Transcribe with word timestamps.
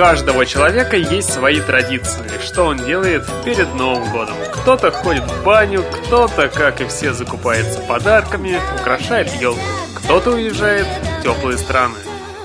Каждого 0.00 0.46
человека 0.46 0.96
есть 0.96 1.30
свои 1.30 1.60
традиции, 1.60 2.24
что 2.42 2.64
он 2.64 2.78
делает 2.78 3.22
перед 3.44 3.74
Новым 3.74 4.10
годом. 4.10 4.34
Кто-то 4.50 4.90
ходит 4.90 5.24
в 5.24 5.44
баню, 5.44 5.82
кто-то, 5.82 6.48
как 6.48 6.80
и 6.80 6.86
все, 6.86 7.12
закупается 7.12 7.80
подарками, 7.80 8.58
украшает 8.80 9.30
елку, 9.34 9.60
кто-то 9.96 10.30
уезжает 10.30 10.86
в 10.86 11.22
теплые 11.22 11.58
страны. 11.58 11.96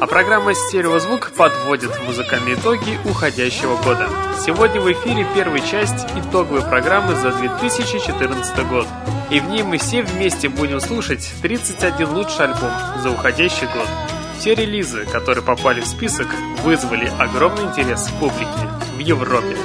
А 0.01 0.05
программа 0.05 0.53
«Стереозвук» 0.53 1.31
подводит 1.31 1.97
музыкальные 2.05 2.55
итоги 2.55 2.99
уходящего 3.05 3.77
года. 3.77 4.09
Сегодня 4.45 4.81
в 4.81 4.91
эфире 4.91 5.25
первая 5.33 5.61
часть 5.61 6.05
итоговой 6.17 6.61
программы 6.61 7.15
за 7.15 7.31
2014 7.31 8.67
год. 8.67 8.87
И 9.29 9.39
в 9.39 9.47
ней 9.47 9.63
мы 9.63 9.77
все 9.77 10.03
вместе 10.03 10.49
будем 10.49 10.81
слушать 10.81 11.31
31 11.41 12.09
лучший 12.09 12.47
альбом 12.47 12.71
за 13.01 13.11
уходящий 13.11 13.67
год. 13.67 14.14
Все 14.39 14.53
релизы, 14.53 15.05
которые 15.05 15.43
попали 15.43 15.81
в 15.81 15.87
список, 15.87 16.27
вызвали 16.63 17.11
огромный 17.19 17.63
интерес 17.63 18.09
публики 18.19 18.67
в 18.95 18.99
Европе. 18.99 19.57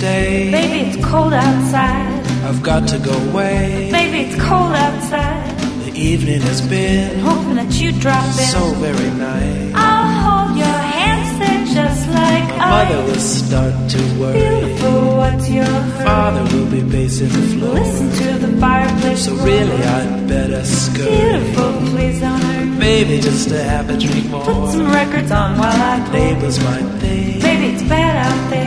Stay. 0.00 0.50
Baby, 0.50 0.78
it's 0.88 0.98
cold 1.04 1.32
outside. 1.32 2.26
I've 2.48 2.62
got 2.62 2.88
to 2.88 2.98
go 2.98 3.14
away. 3.30 3.90
Baby, 3.92 4.18
it's 4.26 4.38
cold 4.48 4.72
outside. 4.86 5.46
The 5.84 5.92
evening 5.94 6.40
has 6.50 6.60
been 6.66 7.20
hoping 7.20 7.56
that 7.60 7.72
you 7.80 7.92
drop 7.92 8.24
in. 8.24 8.48
So 8.56 8.62
very 8.86 9.10
nice. 9.28 9.72
I'll 9.74 10.12
hold 10.24 10.52
your 10.64 10.78
hand, 10.96 11.22
say 11.38 11.74
just 11.74 12.02
like 12.08 12.48
My 12.56 12.64
I. 12.64 12.84
mother 12.84 13.02
will 13.08 13.24
start 13.40 13.74
to 13.92 14.00
worry. 14.20 14.40
Beautiful, 14.40 15.16
what's 15.20 15.48
your 15.50 15.64
hurry? 15.64 16.04
Father 16.06 16.44
will 16.52 16.70
be 16.76 16.82
pacing 16.90 17.28
the 17.28 17.44
floor. 17.52 17.74
Listen 17.74 18.08
to 18.20 18.46
the 18.46 18.52
fireplace. 18.60 19.24
So 19.26 19.34
roar. 19.34 19.44
really, 19.46 19.80
I'd 19.96 20.28
better 20.28 20.64
scurry. 20.64 21.10
Beautiful, 21.20 21.70
please 21.92 22.20
don't 22.20 22.40
hurt 22.40 22.66
me. 22.66 22.78
Maybe 22.78 23.20
just 23.20 23.48
to 23.50 23.58
have 23.62 23.90
a 23.90 23.96
drink 23.98 24.26
more. 24.30 24.44
Put 24.44 24.72
some 24.72 24.90
records 25.00 25.30
on 25.30 25.58
while 25.58 25.80
I 25.92 25.96
pour. 26.08 26.14
Neighbors 26.20 26.58
might 26.64 26.88
think. 27.02 27.42
Baby, 27.42 27.66
it's 27.74 27.82
bad 27.82 28.14
out 28.26 28.50
there. 28.50 28.59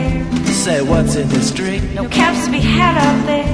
Say 0.64 0.80
what's 0.80 1.14
in 1.14 1.28
this 1.28 1.50
drink. 1.50 1.92
No 1.92 2.08
caps 2.08 2.46
to 2.46 2.50
be 2.50 2.58
had 2.58 2.96
out 2.96 3.26
there. 3.26 3.44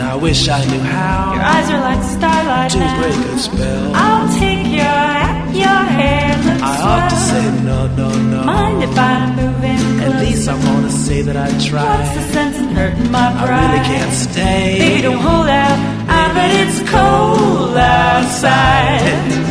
I 0.00 0.14
wish 0.14 0.48
I 0.48 0.64
knew 0.66 0.78
how. 0.78 1.32
Your 1.34 1.42
eyes 1.42 1.68
are 1.70 1.80
like 1.80 2.02
starlight 2.04 2.70
to 2.70 2.78
now. 2.78 3.00
break 3.00 3.16
a 3.34 3.38
spell. 3.38 3.92
I'll 3.96 4.38
take 4.38 4.66
your 4.70 4.84
hat, 4.84 5.54
your 5.56 5.66
hair 5.66 6.28
looks 6.46 6.62
I 6.62 6.82
ought 6.86 7.08
to 7.10 7.16
say 7.16 7.64
no, 7.64 7.88
no, 7.96 8.08
no. 8.30 8.44
Mind 8.44 8.82
if 8.84 8.96
I 8.96 9.34
move 9.34 9.64
in 9.64 9.76
closer? 9.98 10.14
At 10.14 10.20
least 10.20 10.48
I 10.48 10.54
wanna 10.72 10.90
say 10.90 11.22
that 11.22 11.36
I 11.36 11.48
tried. 11.66 11.98
What's 11.98 12.14
the 12.14 12.32
sense 12.32 12.56
in 12.58 12.68
hurting 12.68 13.10
my 13.10 13.26
I 13.26 13.44
pride? 13.44 13.72
really 13.72 13.84
can't 13.84 14.12
stay. 14.14 14.78
Baby, 14.78 15.02
don't 15.02 15.18
hold 15.18 15.48
out. 15.48 15.78
I 16.08 16.32
bet 16.32 16.50
it's 16.62 16.78
cold 16.88 17.76
outside. 17.76 19.41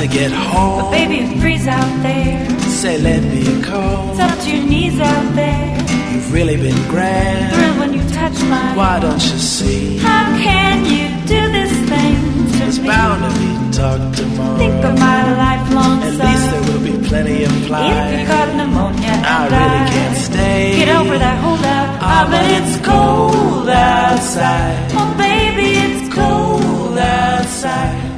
To 0.00 0.06
get 0.08 0.32
home. 0.32 0.90
Baby, 0.90 1.16
it 1.24 1.40
freeze 1.40 1.66
out 1.66 2.02
there. 2.02 2.48
Say, 2.80 2.98
let 2.98 3.22
me 3.22 3.44
coat. 3.62 4.10
It's 4.12 4.20
up 4.20 4.38
to 4.44 4.50
your 4.56 4.66
knees 4.66 4.98
out 4.98 5.34
there. 5.34 5.76
You've 6.12 6.32
really 6.32 6.56
been 6.56 6.80
grand. 6.88 7.52
Thrill 7.54 7.74
when 7.80 7.92
you 7.92 8.02
touch 8.08 8.36
my. 8.48 8.74
Why 8.76 8.98
don't 9.00 9.22
you 9.22 9.38
see? 9.38 9.98
How 9.98 10.24
can 10.42 10.86
you 10.86 11.06
do 11.28 11.40
this 11.52 11.72
thing 11.90 12.16
to 12.58 12.66
It's 12.66 12.78
me? 12.78 12.88
bound 12.88 13.20
to 13.24 13.30
be 13.40 13.76
talk 13.76 14.00
tomorrow. 14.16 14.58
Think 14.58 14.84
of 14.84 14.98
my 14.98 15.20
lifelong 15.44 16.02
At 16.02 16.12
sorrow. 16.16 16.30
least 16.30 16.46
there 16.50 16.64
will 16.68 16.84
be 16.92 17.08
plenty 17.08 17.44
of 17.44 17.52
If 17.52 18.20
you 18.20 18.26
got 18.26 18.48
pneumonia 18.56 19.14
I 19.22 19.38
really 19.52 19.90
can't 19.92 20.16
stay. 20.16 20.76
Get 20.78 20.88
over 20.96 21.18
that 21.18 21.38
holdout. 21.44 21.88
Ah, 22.00 22.24
but 22.32 22.44
it's 22.56 22.74
cold 22.86 23.68
outside. 23.68 24.92
Oh, 24.96 25.14
baby, 25.18 25.68
it's 25.84 26.14
cold 26.14 26.96
outside. 26.98 28.09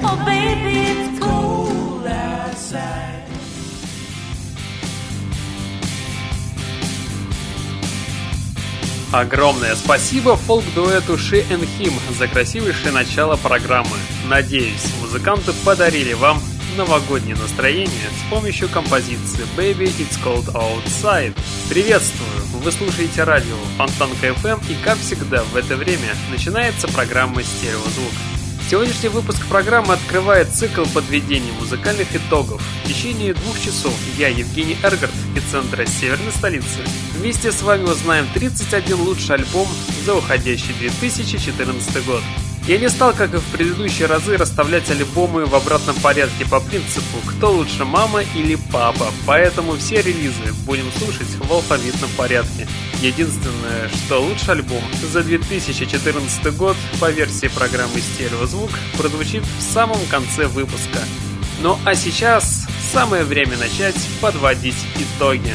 Огромное 9.13 9.77
спасибо 9.77 10.37
фолк-дуэту 10.37 11.17
She 11.17 11.47
and 11.51 11.69
Him 11.79 11.93
за 12.19 12.29
красивейшее 12.29 12.93
начало 12.93 13.37
программы. 13.37 13.99
Надеюсь, 14.27 14.87
музыканты 15.03 15.53
подарили 15.67 16.15
вам 16.15 16.41
новогоднее 16.79 17.37
настроение 17.37 18.09
с 18.19 18.31
помощью 18.31 18.71
композиции 18.71 19.45
Baby 19.55 19.93
It's 19.99 20.19
Cold 20.25 20.55
Outside. 20.55 21.37
Приветствую! 21.69 22.31
Вы 22.65 22.73
слушаете 22.73 23.25
радио 23.25 23.57
Фонтанка 23.77 24.29
FM 24.29 24.63
и, 24.71 24.83
как 24.83 24.97
всегда, 24.97 25.43
в 25.45 25.57
это 25.57 25.77
время 25.77 26.17
начинается 26.31 26.89
программа 26.89 27.43
«Стереозвук». 27.43 28.32
Сегодняшний 28.73 29.11
выпуск 29.11 29.47
программы 29.49 29.93
открывает 29.93 30.49
цикл 30.49 30.87
подведения 30.95 31.53
музыкальных 31.61 32.17
итогов. 32.17 32.63
В 32.83 32.89
течение 32.89 33.35
двух 33.35 33.61
часов 33.61 33.93
я, 34.17 34.29
Евгений 34.29 34.79
Эргард, 34.83 35.13
из 35.37 35.43
центра 35.43 35.85
Северной 35.85 36.33
столицы, 36.33 36.79
вместе 37.19 37.53
с 37.53 37.61
вами 37.61 37.85
узнаем 37.85 38.27
31 38.33 38.99
лучший 38.99 39.35
альбом 39.35 39.69
за 40.07 40.15
уходящий 40.15 40.73
2014 40.81 42.07
год. 42.07 42.23
Я 42.67 42.79
не 42.79 42.89
стал, 42.89 43.13
как 43.13 43.35
и 43.35 43.37
в 43.37 43.45
предыдущие 43.53 44.09
разы, 44.09 44.39
расставлять 44.39 44.91
альбомы 44.91 45.45
в 45.45 45.55
обратном 45.55 45.97
порядке 45.97 46.47
по 46.47 46.59
принципу 46.59 47.19
«кто 47.27 47.53
лучше, 47.53 47.85
мама 47.85 48.23
или 48.35 48.57
папа?», 48.73 49.09
поэтому 49.27 49.77
все 49.77 50.01
релизы 50.01 50.55
будем 50.65 50.91
слушать 50.97 51.29
в 51.29 51.53
алфавитном 51.53 52.09
порядке. 52.17 52.67
Единственное, 53.03 53.89
что 53.89 54.23
лучший 54.23 54.51
альбом 54.51 54.81
за 55.03 55.25
2014 55.25 56.57
год 56.57 56.77
по 57.01 57.11
версии 57.11 57.49
программы 57.49 57.99
«Стереозвук» 57.99 58.71
прозвучит 58.97 59.43
в 59.59 59.61
самом 59.61 59.99
конце 60.09 60.47
выпуска. 60.47 61.01
Ну 61.63 61.77
а 61.85 61.97
сейчас 61.97 62.65
самое 62.93 63.25
время 63.25 63.57
начать 63.59 63.97
подводить 64.21 64.77
итоги. 64.95 65.53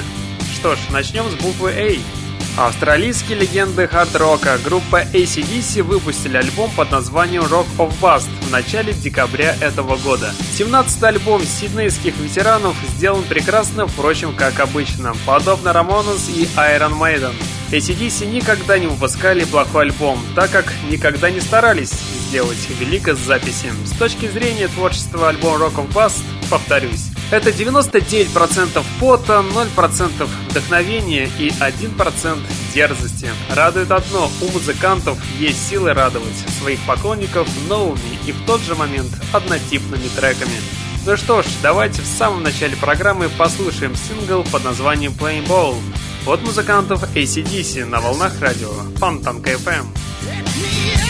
Что 0.55 0.75
ж, 0.75 0.79
начнем 0.91 1.23
с 1.29 1.35
буквы 1.35 1.71
A. 1.71 2.26
Австралийские 2.57 3.37
легенды 3.37 3.87
хард-рока 3.87 4.57
группа 4.65 5.03
ACDC 5.03 5.83
выпустили 5.83 6.37
альбом 6.37 6.71
под 6.75 6.89
названием 6.89 7.43
Rock 7.43 7.67
of 7.77 7.93
Bust 8.01 8.27
в 8.41 8.49
начале 8.49 8.93
декабря 8.93 9.55
этого 9.61 9.95
года. 9.97 10.33
17-й 10.57 11.07
альбом 11.07 11.43
сиднейских 11.43 12.17
ветеранов 12.17 12.75
сделан 12.95 13.23
прекрасно, 13.25 13.85
впрочем, 13.85 14.35
как 14.35 14.59
обычно, 14.59 15.13
подобно 15.27 15.69
Ramones 15.69 16.31
и 16.35 16.45
Iron 16.55 16.97
Maiden. 16.99 17.33
ACDC 17.71 18.25
никогда 18.25 18.79
не 18.79 18.87
выпускали 18.87 19.43
плохой 19.43 19.83
альбом, 19.83 20.19
так 20.35 20.49
как 20.49 20.73
никогда 20.89 21.29
не 21.29 21.41
старались 21.41 21.91
сделать 21.91 22.57
великой 22.79 23.13
записи. 23.13 23.71
С 23.85 23.91
точки 23.91 24.27
зрения 24.27 24.67
творчества 24.67 25.29
альбома 25.29 25.65
Rock 25.65 25.75
of 25.75 25.93
Bust, 25.93 26.23
повторюсь, 26.49 27.11
это 27.31 27.49
99% 27.49 28.83
пота, 28.99 29.43
0% 29.43 30.29
вдохновения 30.49 31.29
и 31.39 31.49
1% 31.49 32.39
дерзости. 32.73 33.29
Радует 33.53 33.91
одно, 33.91 34.29
у 34.41 34.51
музыкантов 34.51 35.17
есть 35.39 35.67
силы 35.67 35.93
радовать 35.93 36.37
своих 36.59 36.79
поклонников 36.81 37.47
новыми 37.67 38.19
и 38.25 38.31
в 38.31 38.45
тот 38.45 38.61
же 38.61 38.75
момент 38.75 39.11
однотипными 39.33 40.07
треками. 40.15 40.55
Ну 41.05 41.15
что 41.15 41.41
ж, 41.41 41.45
давайте 41.61 42.01
в 42.01 42.05
самом 42.05 42.43
начале 42.43 42.75
программы 42.75 43.29
послушаем 43.29 43.95
сингл 43.95 44.43
под 44.43 44.63
названием 44.63 45.13
Playing 45.13 45.47
Ball 45.47 45.75
от 46.25 46.41
музыкантов 46.41 47.03
ACDC 47.15 47.85
на 47.85 48.01
волнах 48.01 48.39
радио 48.41 48.71
Фонтанка 48.97 49.51
FM. 49.51 51.06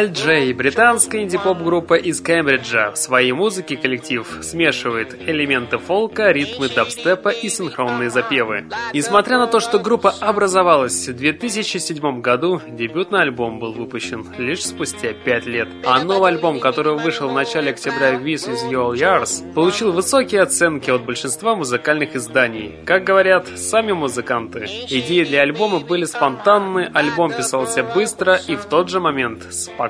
Аль 0.00 0.12
Джей, 0.12 0.54
британская 0.54 1.24
инди-поп-группа 1.24 1.92
из 1.92 2.22
Кембриджа. 2.22 2.92
В 2.92 2.96
своей 2.96 3.32
музыке 3.32 3.76
коллектив 3.76 4.26
смешивает 4.40 5.14
элементы 5.28 5.76
фолка, 5.76 6.30
ритмы 6.30 6.70
дабстепа 6.70 7.28
и 7.28 7.50
синхронные 7.50 8.08
запевы. 8.08 8.64
Несмотря 8.94 9.36
на 9.36 9.46
то, 9.46 9.60
что 9.60 9.78
группа 9.78 10.08
образовалась 10.08 11.06
в 11.06 11.12
2007 11.12 12.22
году, 12.22 12.62
дебютный 12.66 13.20
альбом 13.20 13.58
был 13.58 13.74
выпущен 13.74 14.26
лишь 14.38 14.64
спустя 14.64 15.12
5 15.12 15.44
лет. 15.44 15.68
А 15.84 16.02
новый 16.02 16.30
альбом, 16.30 16.60
который 16.60 16.96
вышел 16.96 17.28
в 17.28 17.34
начале 17.34 17.72
октября 17.72 18.14
This 18.14 18.48
Is 18.48 18.70
Your 18.70 18.94
Years, 18.94 19.52
получил 19.52 19.92
высокие 19.92 20.40
оценки 20.40 20.88
от 20.88 21.04
большинства 21.04 21.54
музыкальных 21.54 22.16
изданий. 22.16 22.76
Как 22.86 23.04
говорят 23.04 23.48
сами 23.54 23.92
музыканты, 23.92 24.64
идеи 24.88 25.24
для 25.24 25.42
альбома 25.42 25.80
были 25.80 26.06
спонтанны, 26.06 26.90
альбом 26.94 27.34
писался 27.34 27.82
быстро 27.82 28.40
и 28.48 28.56
в 28.56 28.64
тот 28.64 28.88
же 28.88 28.98
момент 28.98 29.42
спокойно. 29.52 29.89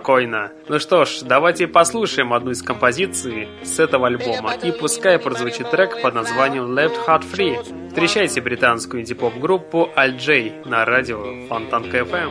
Ну 0.68 0.78
что 0.78 1.04
ж, 1.04 1.20
давайте 1.22 1.68
послушаем 1.68 2.32
одну 2.32 2.50
из 2.50 2.62
композиций 2.62 3.48
с 3.62 3.78
этого 3.78 4.06
альбома, 4.06 4.54
и 4.54 4.72
пускай 4.72 5.18
прозвучит 5.18 5.70
трек 5.70 6.02
под 6.02 6.14
названием 6.14 6.76
Left 6.76 7.06
Heart 7.06 7.24
Free. 7.30 7.88
Встречайте 7.88 8.40
британскую 8.40 9.02
инди-поп-группу 9.02 9.90
Al 9.96 10.16
J 10.18 10.62
на 10.64 10.84
радио 10.84 11.46
Фонтанка 11.48 11.98
FM. 11.98 12.30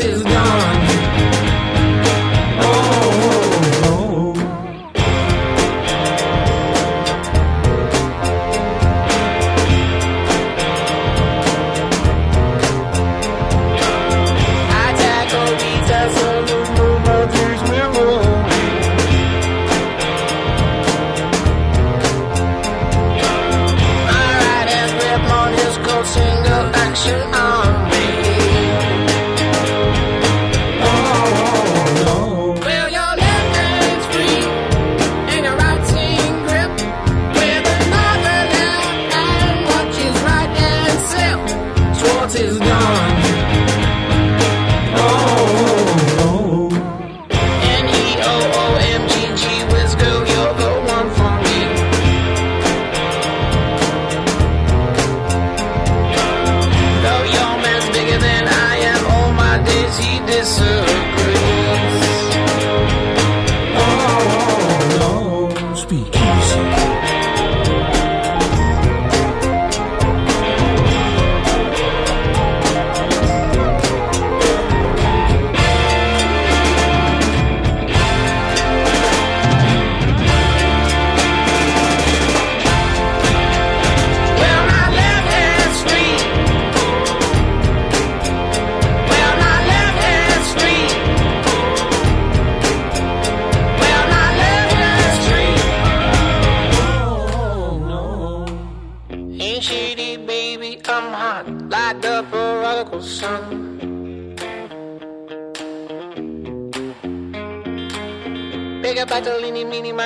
is 0.00 0.22
gone. 0.22 0.74
is 0.74 0.77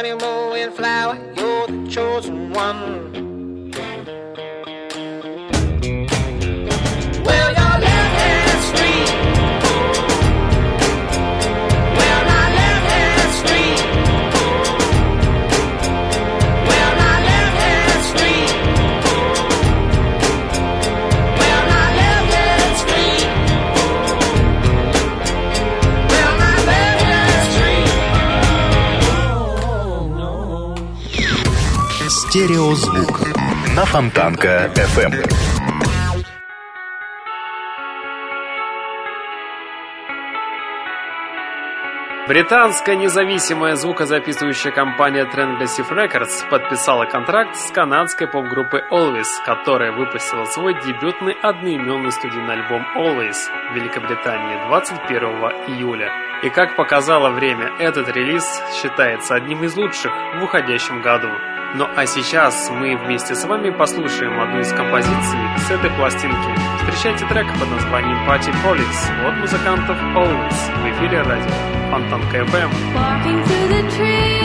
animal. 0.04 0.31
Стереозвук 32.32 33.28
на 33.76 33.84
Фонтанка 33.84 34.72
FM. 34.74 35.22
Британская 42.26 42.96
независимая 42.96 43.76
звукозаписывающая 43.76 44.70
компания 44.72 45.26
Transgressive 45.26 45.90
Records 45.90 46.48
подписала 46.48 47.04
контракт 47.04 47.54
с 47.54 47.70
канадской 47.70 48.26
поп-группой 48.26 48.80
Always, 48.90 49.28
которая 49.44 49.92
выпустила 49.92 50.46
свой 50.46 50.72
дебютный 50.72 51.34
одноименный 51.34 52.12
студийный 52.12 52.54
альбом 52.54 52.86
Always 52.96 53.36
в 53.72 53.74
Великобритании 53.74 54.66
21 54.68 55.76
июля. 55.76 56.10
И 56.42 56.48
как 56.48 56.76
показало 56.76 57.28
время, 57.28 57.70
этот 57.78 58.08
релиз 58.08 58.42
считается 58.80 59.34
одним 59.34 59.64
из 59.64 59.76
лучших 59.76 60.10
в 60.40 60.42
уходящем 60.42 61.02
году. 61.02 61.28
Ну 61.74 61.88
а 61.96 62.04
сейчас 62.04 62.68
мы 62.70 62.98
вместе 62.98 63.34
с 63.34 63.44
вами 63.46 63.70
послушаем 63.70 64.38
одну 64.38 64.60
из 64.60 64.70
композиций 64.72 65.38
с 65.56 65.70
этой 65.70 65.88
пластинки. 65.92 66.36
Встречайте 66.76 67.26
трек 67.26 67.46
под 67.58 67.70
названием 67.70 68.18
Party 68.28 68.52
Police 68.62 69.26
от 69.26 69.38
музыкантов 69.38 69.96
Always 70.14 70.82
в 70.82 70.90
эфире 70.90 71.22
радио 71.22 71.50
Фонтанка 71.90 72.40
FM. 72.40 72.70
Walking 72.94 73.42
through 73.44 73.68
the 73.68 73.82
trees, 73.96 74.41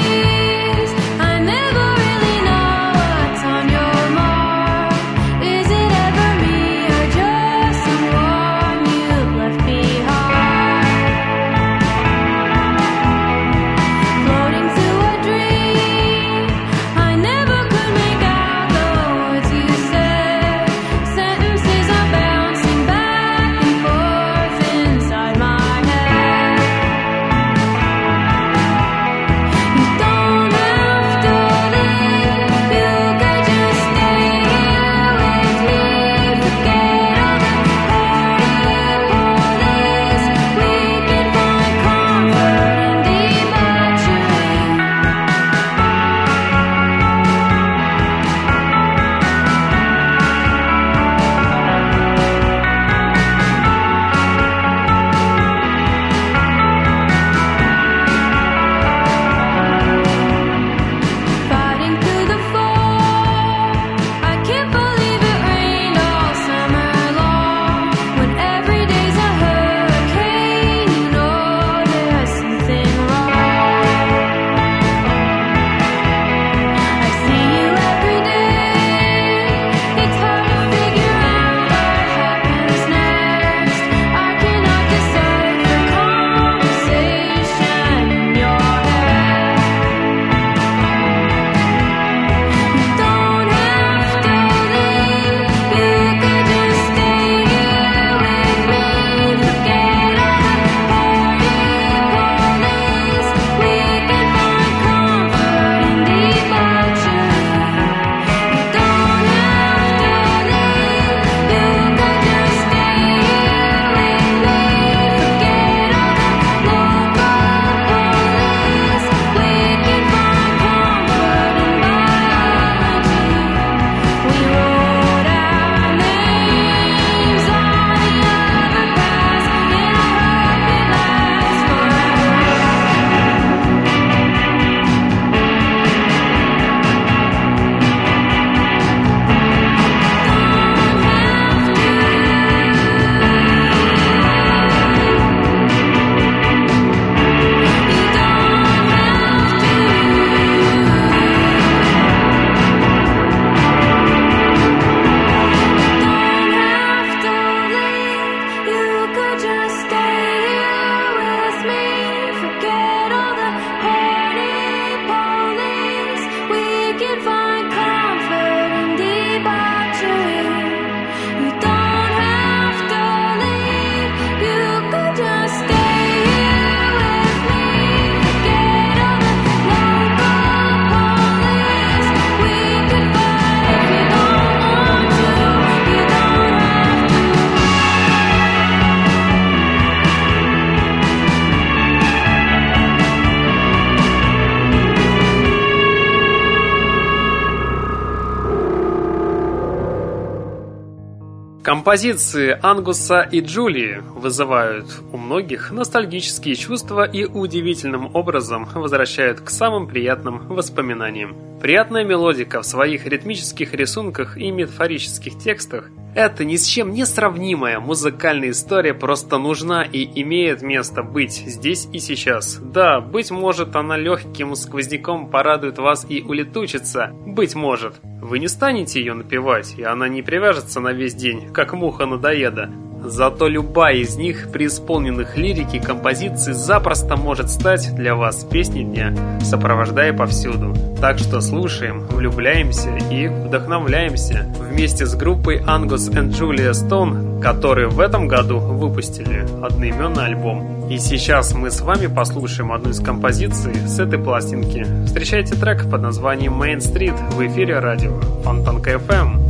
Композиции 201.97 202.55
Ангуса 202.61 203.21
и 203.21 203.41
Джулии 203.41 204.03
вызывают 204.13 204.85
у 205.11 205.17
многих 205.17 205.71
ностальгические 205.71 206.53
чувства 206.53 207.05
и 207.05 207.25
удивительным 207.25 208.15
образом 208.15 208.69
возвращают 208.75 209.41
к 209.41 209.49
самым 209.49 209.87
приятным 209.87 210.47
воспоминаниям. 210.47 211.46
Приятная 211.61 212.03
мелодика 212.03 212.61
в 212.61 212.65
своих 212.65 213.07
ритмических 213.07 213.73
рисунках 213.73 214.37
и 214.37 214.51
метафорических 214.51 215.39
текстах– 215.39 215.89
это 216.17 216.45
ни 216.45 216.55
с 216.55 216.65
чем 216.65 216.93
не 216.93 217.05
сравнимая 217.05 217.79
музыкальная 217.79 218.49
история 218.49 218.95
просто 218.95 219.37
нужна 219.37 219.83
и 219.83 220.03
имеет 220.21 220.63
место 220.63 221.03
быть 221.03 221.33
здесь 221.33 221.87
и 221.93 221.99
сейчас. 221.99 222.59
Да, 222.59 223.01
быть 223.01 223.29
может 223.29 223.75
она 223.75 223.97
легким 223.97 224.55
сквозняком 224.55 225.29
порадует 225.29 225.77
вас 225.77 226.07
и 226.09 226.23
улетучится, 226.23 227.11
быть 227.25 227.53
может. 227.53 227.95
Вы 228.03 228.39
не 228.39 228.47
станете 228.47 228.99
ее 228.99 229.13
напевать, 229.13 229.75
и 229.77 229.83
она 229.83 230.07
не 230.07 230.23
привяжется 230.23 230.79
на 230.79 230.91
весь 230.91 231.13
день, 231.13 231.53
как 231.53 231.73
муха 231.73 232.07
надоеда. 232.07 232.71
Зато 233.07 233.47
любая 233.47 233.95
из 233.95 234.17
них, 234.17 234.49
при 234.51 234.67
исполненных 234.67 235.37
лирики 235.37 235.79
композиций, 235.79 236.51
запросто 236.51 237.15
может 237.15 237.49
стать 237.49 237.95
для 237.95 238.15
вас 238.15 238.43
песней 238.43 238.83
дня, 238.83 239.13
сопровождая 239.41 240.11
повсюду. 240.11 240.75
Так 240.99 241.17
что 241.17 241.39
слушаем, 241.39 242.01
влюбляемся 242.01 242.89
и 243.09 243.27
вдохновляемся 243.27 244.53
вместе 244.59 245.05
с 245.05 245.15
группой 245.15 245.61
Angus 245.61 246.11
and 246.11 246.31
Julia 246.31 246.71
Stone, 246.71 247.41
которые 247.41 247.87
в 247.87 248.01
этом 248.01 248.27
году 248.27 248.59
выпустили 248.59 249.45
одноименный 249.63 250.25
альбом. 250.25 250.89
И 250.89 250.97
сейчас 250.97 251.53
мы 251.53 251.71
с 251.71 251.79
вами 251.79 252.07
послушаем 252.07 252.73
одну 252.73 252.89
из 252.89 252.99
композиций 252.99 253.73
с 253.87 253.99
этой 253.99 254.19
пластинки. 254.19 254.85
Встречайте 255.05 255.55
трек 255.55 255.89
под 255.89 256.01
названием 256.01 256.61
Main 256.61 256.79
Street 256.79 257.15
в 257.31 257.45
эфире 257.47 257.79
радио 257.79 258.19
Фонтанка 258.43 258.95
FM. 258.95 259.49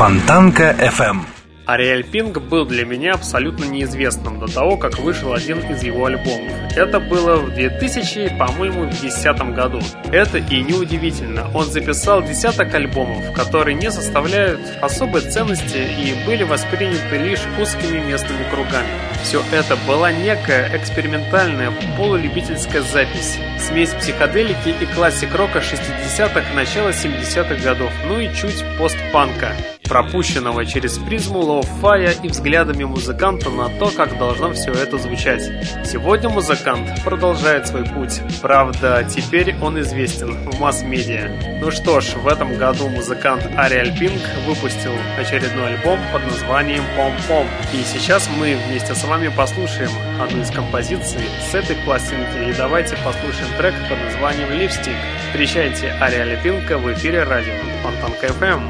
Фонтанка 0.00 0.74
FM. 0.80 1.26
Ариэль 1.66 2.04
Пинг 2.04 2.40
был 2.40 2.64
для 2.64 2.86
меня 2.86 3.12
абсолютно 3.12 3.66
неизвестным 3.66 4.40
до 4.40 4.46
того, 4.46 4.78
как 4.78 4.98
вышел 4.98 5.34
один 5.34 5.58
из 5.58 5.82
его 5.82 6.06
альбомов. 6.06 6.50
Это 6.74 7.00
было 7.00 7.36
в 7.36 7.52
2000, 7.52 8.38
по-моему, 8.38 8.84
в 8.84 8.90
2010 8.98 9.54
году. 9.54 9.82
Это 10.10 10.38
и 10.38 10.62
неудивительно. 10.62 11.50
Он 11.54 11.66
записал 11.66 12.22
десяток 12.22 12.74
альбомов, 12.74 13.34
которые 13.34 13.74
не 13.74 13.90
составляют 13.90 14.60
особой 14.80 15.20
ценности 15.20 15.76
и 15.76 16.24
были 16.24 16.44
восприняты 16.44 17.18
лишь 17.18 17.42
узкими 17.60 17.98
местными 17.98 18.44
кругами. 18.50 18.88
Все 19.22 19.42
это 19.52 19.76
была 19.86 20.12
некая 20.12 20.74
экспериментальная 20.74 21.74
полулюбительская 21.98 22.80
запись. 22.80 23.38
Смесь 23.58 23.90
психоделики 23.90 24.74
и 24.80 24.86
классик-рока 24.86 25.58
60-х, 25.58 26.54
начала 26.54 26.88
70-х 26.88 27.56
годов, 27.62 27.92
ну 28.08 28.18
и 28.18 28.34
чуть 28.34 28.64
постпанка 28.78 29.54
пропущенного 29.90 30.64
через 30.64 30.98
призму 30.98 31.40
лоу-фая 31.40 32.14
и 32.22 32.28
взглядами 32.28 32.84
музыканта 32.84 33.50
на 33.50 33.68
то, 33.68 33.90
как 33.90 34.16
должно 34.18 34.52
все 34.52 34.70
это 34.70 34.98
звучать. 34.98 35.42
Сегодня 35.84 36.28
музыкант 36.28 36.88
продолжает 37.04 37.66
свой 37.66 37.84
путь. 37.84 38.20
Правда, 38.40 39.04
теперь 39.10 39.56
он 39.60 39.80
известен 39.80 40.48
в 40.48 40.60
масс-медиа. 40.60 41.60
Ну 41.60 41.72
что 41.72 42.00
ж, 42.00 42.14
в 42.14 42.28
этом 42.28 42.56
году 42.56 42.88
музыкант 42.88 43.42
Ариэль 43.56 43.98
Пинк 43.98 44.22
выпустил 44.46 44.92
очередной 45.18 45.74
альбом 45.74 45.98
под 46.12 46.22
названием 46.22 46.84
«Pom 46.96 47.20
Pom». 47.20 47.48
И 47.74 47.82
сейчас 47.82 48.30
мы 48.38 48.56
вместе 48.68 48.94
с 48.94 49.02
вами 49.02 49.26
послушаем 49.36 49.90
одну 50.22 50.42
из 50.42 50.50
композиций 50.52 51.22
с 51.50 51.52
этой 51.52 51.74
пластинки. 51.84 52.48
И 52.48 52.52
давайте 52.52 52.96
послушаем 53.04 53.52
трек 53.58 53.74
под 53.88 53.98
названием 54.04 54.52
«Lipstick». 54.52 54.94
Встречайте 55.30 55.92
Ариэля 56.00 56.40
Пинка 56.40 56.78
в 56.78 56.92
эфире 56.92 57.24
радио 57.24 57.54
I'm 57.90 58.12
a 58.12 58.16
FM. 58.16 58.60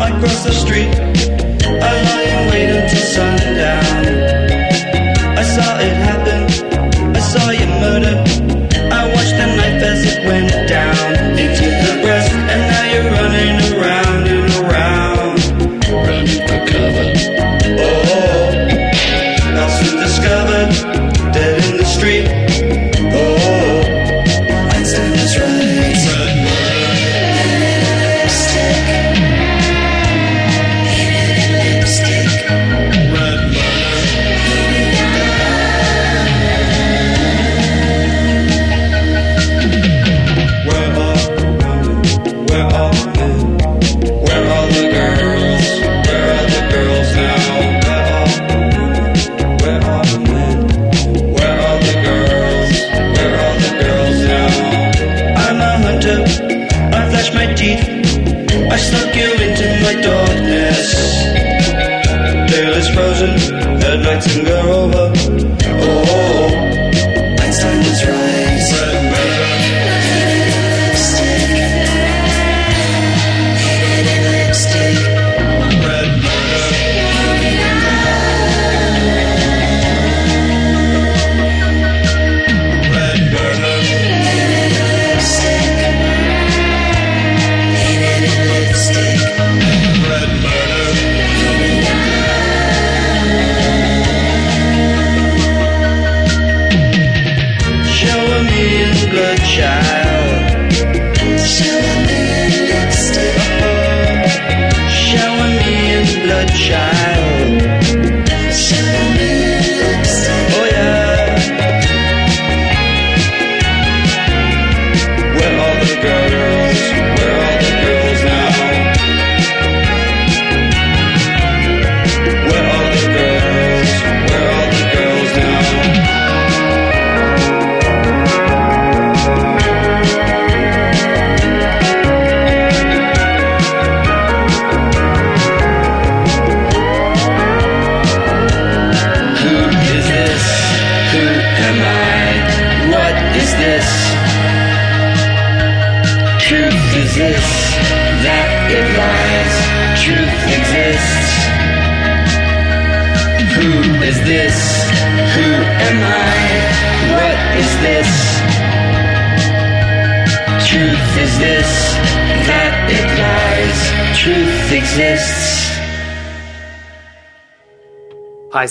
I 0.00 0.10
cross 0.20 0.44
the 0.44 0.52
street, 0.52 0.94
I 1.66 1.90
lie 2.06 2.22
and 2.34 2.50
wait 2.50 2.70
until 2.70 3.04
sundown. 3.16 4.02
I 5.36 5.42
saw 5.42 5.78
it 5.80 5.96
happen, 6.06 6.42
I 7.16 7.18
saw 7.18 7.50
you 7.50 7.66
murder. 7.82 8.14
I 8.92 9.12
watched 9.12 9.36
the 9.40 9.46
knife 9.56 9.82
as 9.82 10.00
it 10.04 10.24
went 10.26 10.68
down 10.68 11.38
into 11.38 11.64
the 11.64 12.02
ground. 12.02 12.15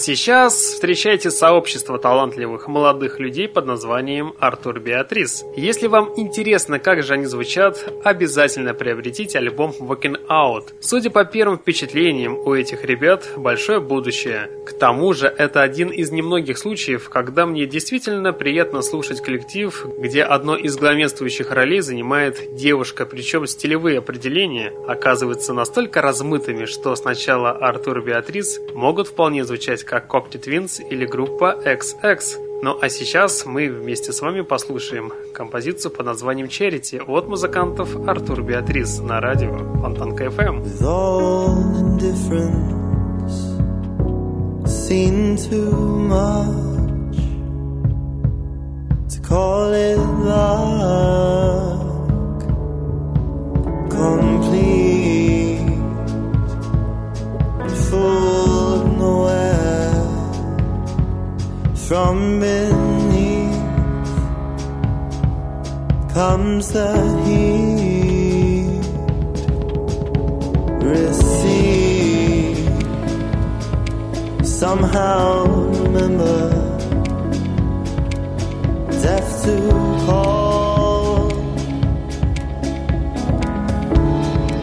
Сейчас 0.05 0.53
встречайте 0.53 1.31
сообщество 1.31 1.97
талантливых 1.97 2.67
молодых 2.67 3.19
людей 3.19 3.47
под 3.47 3.65
названием 3.65 4.35
Артур 4.39 4.79
Беатрис. 4.79 5.43
Если 5.57 5.87
вам 5.87 6.13
интересно, 6.15 6.77
как 6.77 7.01
же 7.01 7.13
они 7.13 7.25
звучат, 7.25 7.91
обязательно 8.03 8.75
приобретите 8.75 9.39
альбом 9.39 9.73
Walking 9.79 10.27
Out. 10.27 10.73
Судя 10.79 11.09
по 11.09 11.25
первым 11.25 11.57
впечатлениям, 11.57 12.37
у 12.37 12.53
этих 12.53 12.85
ребят 12.85 13.27
большое 13.35 13.79
будущее. 13.79 14.51
К 14.67 14.73
тому 14.73 15.11
же, 15.13 15.25
это 15.25 15.63
один 15.63 15.89
из 15.89 16.11
немногих 16.11 16.59
случаев, 16.59 17.09
когда 17.09 17.47
мне 17.47 17.65
действительно 17.65 18.31
приятно 18.31 18.83
слушать 18.83 19.21
коллектив, 19.21 19.87
где 19.97 20.21
одно 20.21 20.55
из 20.55 20.77
главенствующих 20.77 21.49
ролей 21.51 21.81
занимает 21.81 22.55
девушка, 22.55 23.07
причем 23.07 23.47
стилевые 23.47 23.97
определения 23.97 24.71
оказываются 24.87 25.53
настолько 25.53 26.03
размытыми, 26.03 26.65
что 26.65 26.95
сначала 26.95 27.49
Артур 27.49 28.03
Беатрис 28.03 28.59
могут 28.75 29.07
вполне 29.07 29.43
звучать 29.45 29.83
как 29.99 30.13
Copty 30.13 30.41
Twins 30.43 30.85
или 30.89 31.05
группа 31.05 31.57
XX. 31.63 32.19
Ну 32.61 32.77
а 32.81 32.89
сейчас 32.89 33.45
мы 33.45 33.69
вместе 33.69 34.11
с 34.11 34.19
вами 34.19 34.41
послушаем 34.41 35.13
композицию 35.33 35.91
под 35.91 36.05
названием 36.05 36.47
Charity 36.47 37.01
от 37.01 37.29
музыкантов 37.29 37.95
Артур 38.05 38.41
Беатрис 38.41 38.99
на 38.99 39.21
радио 39.21 39.57
Фонтанка 39.81 40.25
FM. 40.25 40.63
Call 49.27 49.73
it 49.73 49.97
luck. 50.27 51.81
Complete, 53.89 55.65
full 57.89 58.73
of 58.75 58.97
nowhere 58.99 59.54
From 61.87 62.39
beneath 62.39 63.61
comes 66.15 66.71
the 66.71 66.91
heat. 67.23 68.81
Receive 70.81 72.57
somehow. 74.43 75.45
Remember, 75.83 76.49
deaf 79.03 79.43
to 79.43 79.55
call 80.07 81.29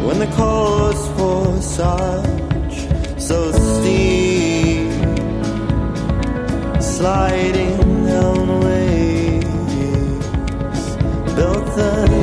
when 0.07 0.19
the 0.19 0.31
calls 0.35 1.09
for 1.17 1.63
such 1.63 2.75
so 3.23 3.53
steep 3.53 4.52
sliding 7.03 8.07
down 8.07 8.61
waves 8.61 9.47
built 11.35 11.67
the 11.75 12.22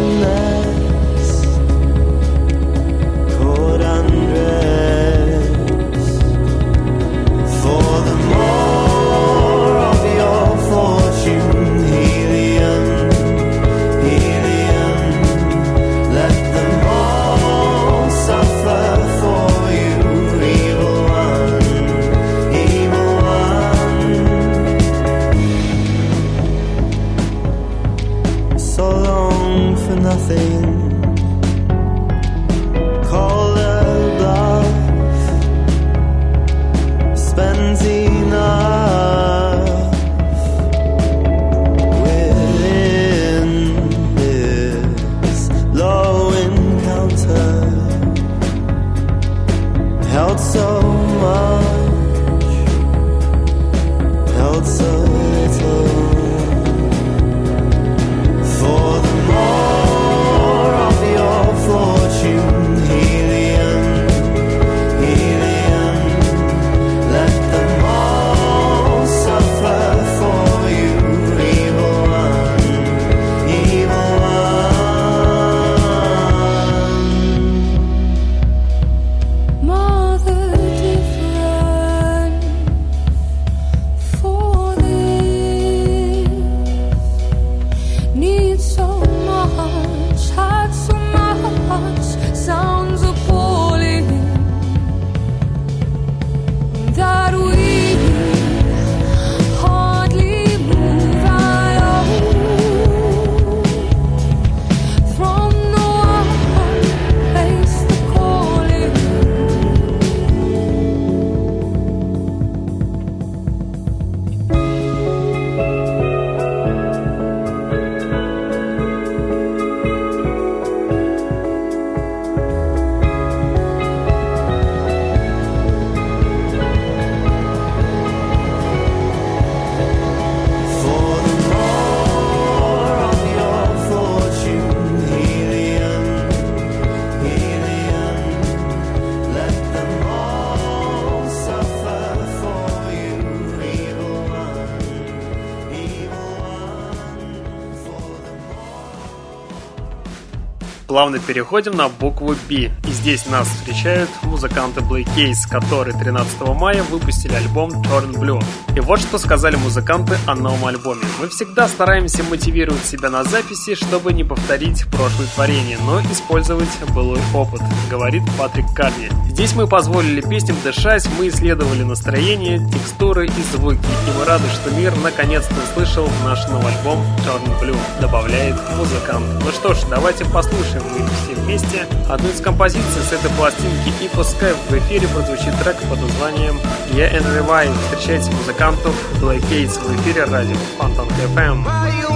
Плавно 150.99 151.17
переходим 151.17 151.77
на 151.77 151.87
букву 151.87 152.35
B. 152.49 152.55
И 152.55 152.91
здесь 152.91 153.25
нас 153.25 153.47
встречают 153.47 154.09
музыканты 154.23 154.81
Black 154.81 155.07
Case, 155.15 155.49
которые 155.49 155.97
13 155.97 156.41
мая 156.59 156.83
выпустили 156.83 157.35
альбом 157.35 157.69
Turn 157.69 158.11
Blue. 158.15 158.43
И 158.75 158.81
вот 158.81 158.99
что 158.99 159.17
сказали 159.17 159.55
музыканты 159.55 160.17
о 160.27 160.35
новом 160.35 160.65
альбоме. 160.65 161.05
Мы 161.21 161.29
всегда 161.29 161.69
стараемся 161.69 162.21
мотивировать 162.23 162.83
себя 162.83 163.09
на 163.09 163.23
записи, 163.23 163.75
чтобы 163.75 164.11
не 164.11 164.25
повторить 164.25 164.83
прошлые 164.87 165.29
творения, 165.33 165.77
но 165.85 166.01
использовать 166.01 166.67
былой 166.93 167.21
опыт, 167.33 167.61
говорит 167.89 168.23
Патрик 168.37 168.65
Карни. 168.75 169.09
Здесь 169.39 169.55
мы 169.55 169.67
позволили 169.67 170.19
песням 170.19 170.57
дышать, 170.65 171.07
мы 171.17 171.29
исследовали 171.29 171.83
настроение, 171.83 172.59
текстуры 172.73 173.25
и 173.25 173.41
звуки, 173.53 173.77
и 173.77 174.17
мы 174.19 174.25
рады, 174.25 174.43
что 174.49 174.69
мир 174.71 174.93
наконец-то 174.97 175.55
услышал 175.63 176.09
наш 176.25 176.45
новый 176.49 176.75
альбом 176.75 176.99
Turn 177.19 177.61
Blue, 177.61 177.77
добавляет 178.01 178.57
музыкант. 178.75 179.23
Ну 179.41 179.49
что 179.53 179.73
ж, 179.73 179.77
давайте 179.89 180.25
послушаем 180.25 180.83
мы 180.91 181.07
все 181.23 181.41
вместе 181.41 181.87
одну 182.09 182.27
из 182.27 182.41
композиций 182.41 183.01
с 183.01 183.13
этой 183.13 183.31
пластинки, 183.37 183.93
и 184.03 184.09
пускай 184.13 184.51
в 184.51 184.73
эфире 184.73 185.07
прозвучит 185.07 185.57
трек 185.63 185.77
под 185.89 186.01
названием 186.01 186.59
Yeah 186.91 187.09
and 187.09 187.25
Revive. 187.39 187.73
Встречайте 187.85 188.31
музыкантов 188.31 188.93
Black 189.21 189.39
Gates 189.49 189.79
в 189.79 190.01
эфире 190.01 190.25
радио 190.25 190.57
Фонтан 190.77 191.07
FM. 191.33 192.08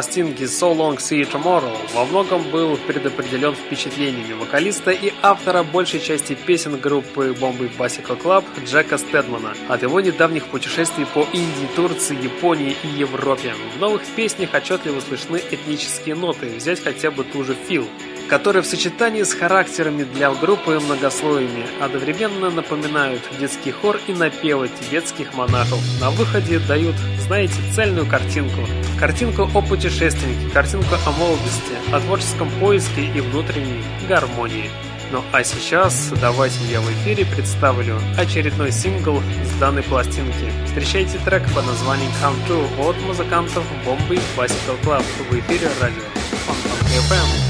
Пластинки 0.00 0.44
So 0.44 0.74
Long 0.74 0.96
See 0.96 1.20
You 1.20 1.30
Tomorrow 1.30 1.76
во 1.92 2.06
многом 2.06 2.42
был 2.50 2.78
предопределен 2.78 3.54
впечатлениями 3.54 4.32
вокалиста 4.32 4.92
и 4.92 5.12
автора 5.20 5.62
большей 5.62 6.00
части 6.00 6.34
песен 6.34 6.80
группы 6.80 7.36
Bombay 7.38 7.70
Bicycle 7.76 8.18
Club 8.18 8.44
Джека 8.64 8.96
Стедмана 8.96 9.52
от 9.68 9.82
его 9.82 10.00
недавних 10.00 10.46
путешествий 10.46 11.04
по 11.04 11.26
Индии, 11.34 11.68
Турции, 11.76 12.16
Японии 12.16 12.74
и 12.82 12.86
Европе. 12.86 13.52
В 13.76 13.78
новых 13.78 14.00
песнях 14.16 14.54
отчетливо 14.54 15.00
слышны 15.00 15.38
этнические 15.50 16.14
ноты, 16.14 16.46
взять 16.56 16.82
хотя 16.82 17.10
бы 17.10 17.22
ту 17.22 17.44
же 17.44 17.54
Фил, 17.68 17.86
которые 18.30 18.62
в 18.62 18.66
сочетании 18.66 19.24
с 19.24 19.34
характерами 19.34 20.04
для 20.04 20.32
группы 20.32 20.78
многослойными 20.78 21.66
одновременно 21.80 22.48
напоминают 22.48 23.20
детский 23.40 23.72
хор 23.72 23.98
и 24.06 24.12
напевы 24.12 24.68
тибетских 24.68 25.34
монахов. 25.34 25.80
На 26.00 26.10
выходе 26.10 26.60
дают, 26.60 26.94
знаете, 27.26 27.54
цельную 27.74 28.06
картинку. 28.06 28.60
Картинку 29.00 29.50
о 29.52 29.60
путешественнике, 29.60 30.48
картинку 30.54 30.94
о 31.04 31.10
молодости, 31.10 31.74
о 31.92 31.98
творческом 31.98 32.48
поиске 32.60 33.04
и 33.04 33.20
внутренней 33.20 33.82
гармонии. 34.08 34.70
Ну 35.10 35.24
а 35.32 35.42
сейчас 35.42 36.12
давайте 36.20 36.64
я 36.70 36.80
в 36.80 36.88
эфире 36.88 37.26
представлю 37.26 37.98
очередной 38.16 38.70
сингл 38.70 39.20
с 39.44 39.58
данной 39.58 39.82
пластинки. 39.82 40.52
Встречайте 40.66 41.18
трек 41.24 41.42
под 41.52 41.66
названием 41.66 42.12
Come 42.22 42.36
To 42.46 42.88
от 42.88 42.96
музыкантов 43.02 43.64
Bombay 43.84 44.22
Bicycle 44.36 44.80
Club 44.84 45.02
в 45.28 45.38
эфире 45.40 45.68
радио 45.80 46.02
Фонтанка 46.46 46.84
FM. 46.86 47.49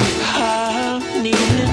don't 0.91 1.23
need 1.23 1.70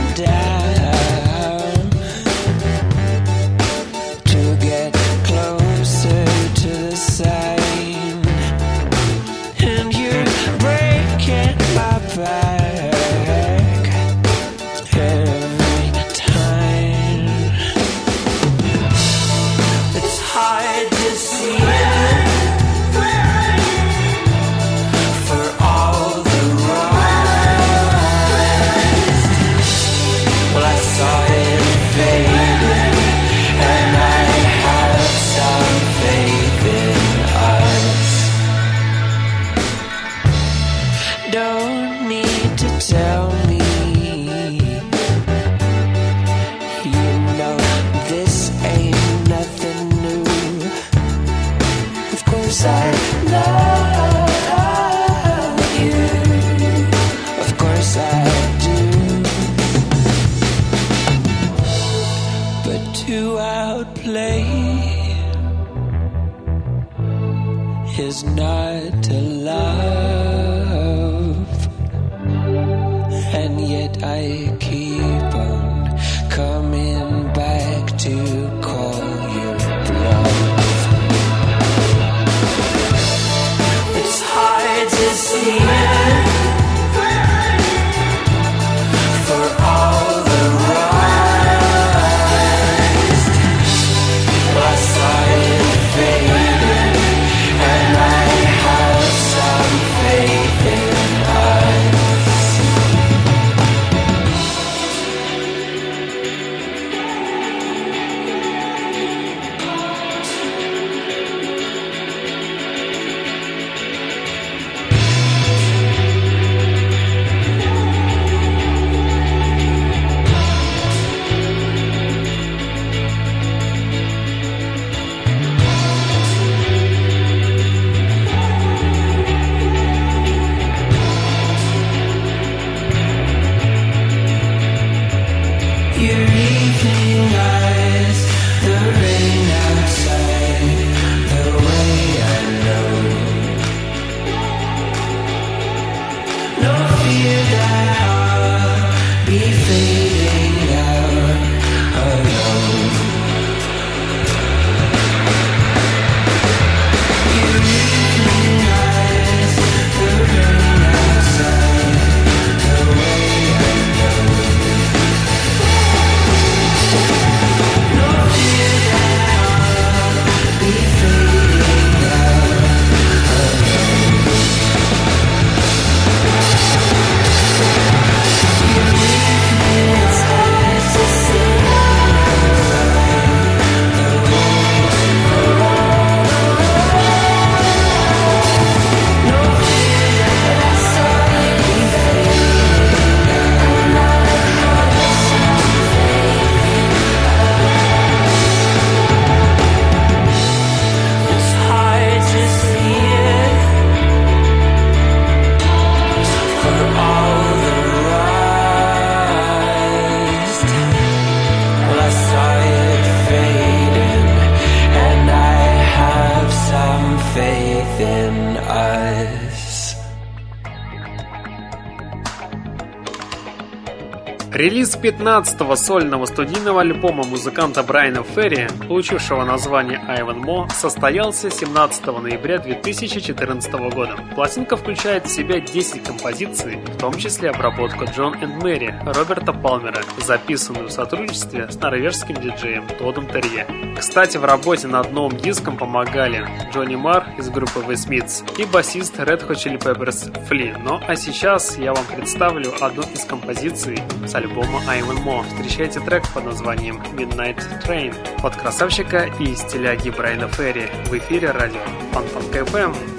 Релиз 224.68 224.97
15-го 224.97 225.78
сольного 225.78 226.26
студийного 226.26 226.82
альбома 226.82 227.24
музыканта 227.24 227.84
Брайана 227.84 228.24
Ферри, 228.24 228.68
получившего 228.89 229.45
название 229.45 229.97
Айван 230.09 230.39
Мо, 230.39 230.68
состоялся 230.76 231.49
17 231.49 232.05
ноября 232.07 232.57
2014 232.57 233.72
года. 233.72 234.18
Пластинка 234.36 234.76
включает 234.76 235.26
в 235.26 235.30
себя 235.30 235.61
10 235.61 236.03
композиций, 236.03 236.80
в 236.86 236.97
том 236.97 237.18
числе 237.18 237.51
обработку 237.51 238.03
Джон 238.13 238.34
и 238.41 238.45
Мэри 238.45 238.93
Роберта 239.05 239.53
Палмера, 239.53 240.01
записанную 240.18 240.89
в 240.89 240.91
сотрудничестве 240.91 241.72
с 241.72 241.80
норвежским 241.80 242.36
диджеем 242.36 242.86
Тодом 242.99 243.26
Терье. 243.28 243.65
Кстати, 243.97 244.36
в 244.36 244.43
работе 244.43 244.88
над 244.88 245.13
новым 245.13 245.38
диском 245.38 245.78
помогали 245.78 246.45
Джонни 246.74 246.97
Мар 246.97 247.26
из 247.38 247.49
группы 247.49 247.80
The 247.88 247.93
Smiths 247.93 248.43
и 248.61 248.65
басист 248.65 249.18
Red 249.18 249.47
Hot 249.47 249.55
Chili 249.55 249.80
Peppers 249.82 250.45
Фли. 250.47 250.76
Ну 250.84 250.99
а 251.07 251.15
сейчас 251.15 251.78
я 251.78 251.93
вам 251.93 252.03
представлю 252.13 252.74
одну 252.82 253.03
из 253.13 253.24
композиций 253.24 253.97
с 254.26 254.36
альбома 254.36 254.57
Айвен 254.88 255.18
Мо. 255.24 255.43
Встречайте 255.43 255.99
трек 255.99 256.24
под 256.34 256.45
названием 256.45 257.01
Midnight 257.14 257.60
Train 257.86 258.14
от 258.43 258.55
красавчика 258.55 259.30
и 259.39 259.55
стиляги 259.55 260.10
Брайана 260.10 260.47
Ферри 260.47 260.88
в 261.05 261.14
эфире 261.18 261.51
радио 261.51 261.82
Фанфан 262.12 262.43
КФМ. 262.51 263.16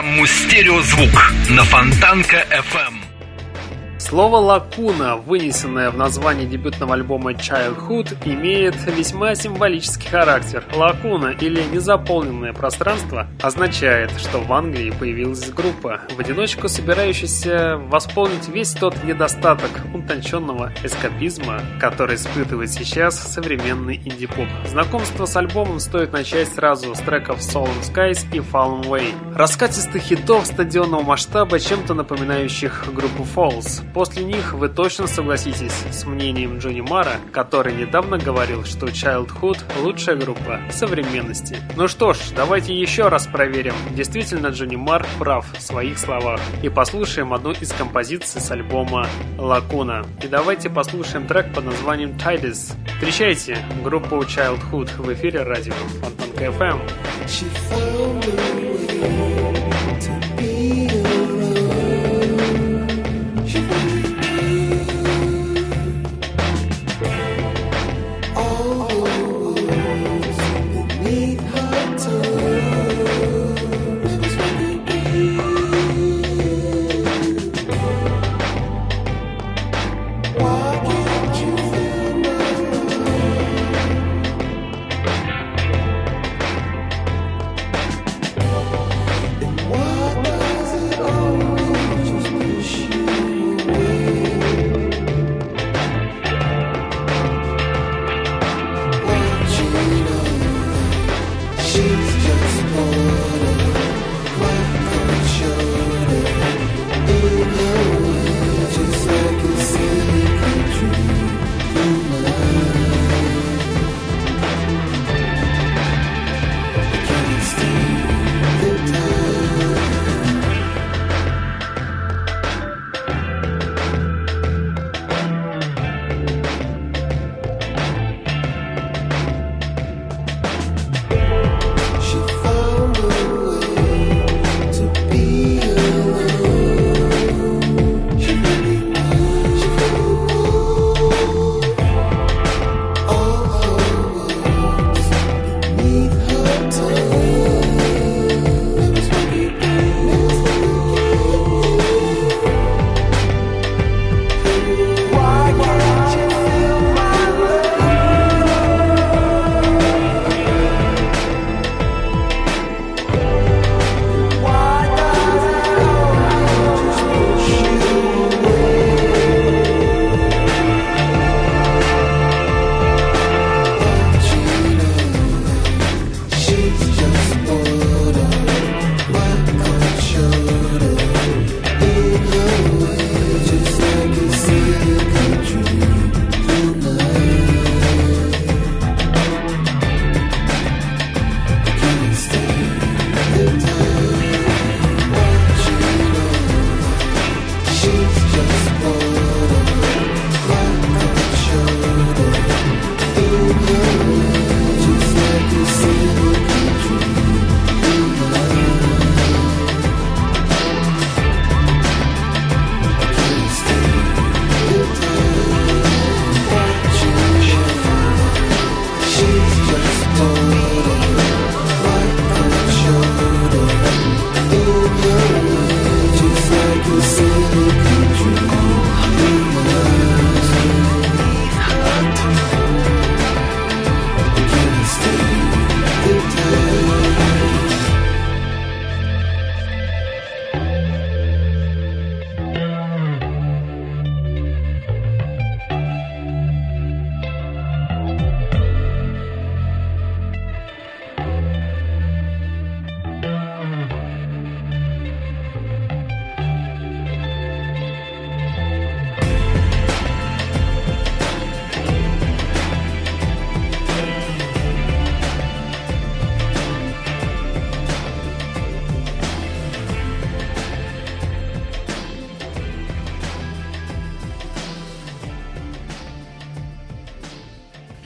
Программу 0.00 0.26
«Стереозвук» 0.26 1.32
на 1.50 1.62
Фонтанка 1.64 2.46
FM. 2.50 3.10
Слово 3.98 4.36
«лакуна», 4.38 5.16
вынесенное 5.16 5.90
в 5.90 5.96
название 5.96 6.46
дебютного 6.46 6.94
альбома 6.94 7.32
Childhood, 7.32 8.16
имеет 8.24 8.74
весьма 8.86 9.34
символический 9.34 10.08
характер. 10.08 10.64
Лакуна 10.74 11.32
или 11.32 11.62
незаполненное 11.70 12.54
пространство 12.54 13.28
означает, 13.42 14.10
что 14.18 14.38
в 14.38 14.50
Англии 14.52 14.90
появилась 14.90 15.50
группа, 15.50 16.00
в 16.16 16.18
одиночку 16.18 16.66
собирающаяся 16.68 17.76
восполнить 17.76 18.48
весь 18.48 18.72
тот 18.72 19.04
недостаток 19.04 19.70
утонченного 19.92 20.72
эскапизма, 20.82 21.60
который 21.78 22.16
испытывает 22.16 22.72
сейчас 22.72 23.16
современный 23.16 23.96
инди-поп. 23.96 24.48
Знакомство 24.66 25.26
с 25.26 25.36
альбомом 25.36 25.78
стоит 25.78 26.12
начать 26.12 26.48
сразу 26.48 26.94
с 26.94 26.98
треков 27.00 27.40
Solemn 27.40 27.82
Skies 27.82 28.26
и 28.32 28.38
Fallen 28.38 28.82
Way. 28.86 29.14
Раскатистых 29.34 30.02
хитов 30.02 30.46
стадионного 30.46 31.02
масштаба, 31.02 31.58
чем-то 31.58 31.94
напоминающих 31.94 32.92
группу 32.92 33.22
Falls. 33.22 33.82
после 33.92 34.24
них 34.24 34.52
вы 34.54 34.68
точно 34.68 35.06
согласитесь 35.06 35.72
с 35.90 36.04
мнением 36.04 36.58
Джонни 36.58 36.80
Мара, 36.80 37.12
который 37.32 37.74
недавно 37.74 38.18
говорил, 38.18 38.64
что 38.64 38.86
Childhood– 38.86 39.58
лучшая 39.82 40.16
группа 40.16 40.60
современности. 40.70 41.58
Ну 41.76 41.88
что 41.88 42.12
ж, 42.12 42.18
давайте 42.34 42.74
еще 42.74 43.08
раз 43.08 43.26
проверим, 43.26 43.74
действительно 43.92 44.48
Джонни 44.48 44.76
Мар 44.76 45.06
прав 45.18 45.46
в 45.56 45.62
своих 45.62 45.98
словах. 45.98 46.40
И 46.62 46.68
послушаем 46.68 47.32
одну 47.32 47.52
из 47.52 47.72
композиций 47.72 48.40
с 48.40 48.50
альбома 48.50 49.06
Лакуна. 49.38 50.04
И 50.22 50.26
давайте 50.26 50.70
послушаем 50.70 51.26
трек 51.26 51.54
под 51.54 51.66
названием 51.66 52.10
Tides. 52.16 52.74
Встречайте 52.94 53.58
группу 53.84 54.16
Childhood 54.16 55.00
в 55.00 55.12
эфире 55.12 55.42
радио 55.44 55.74
Фонтанка 56.00 56.29
Confirm. 56.40 56.80
She 57.28 57.44
found 57.44 58.24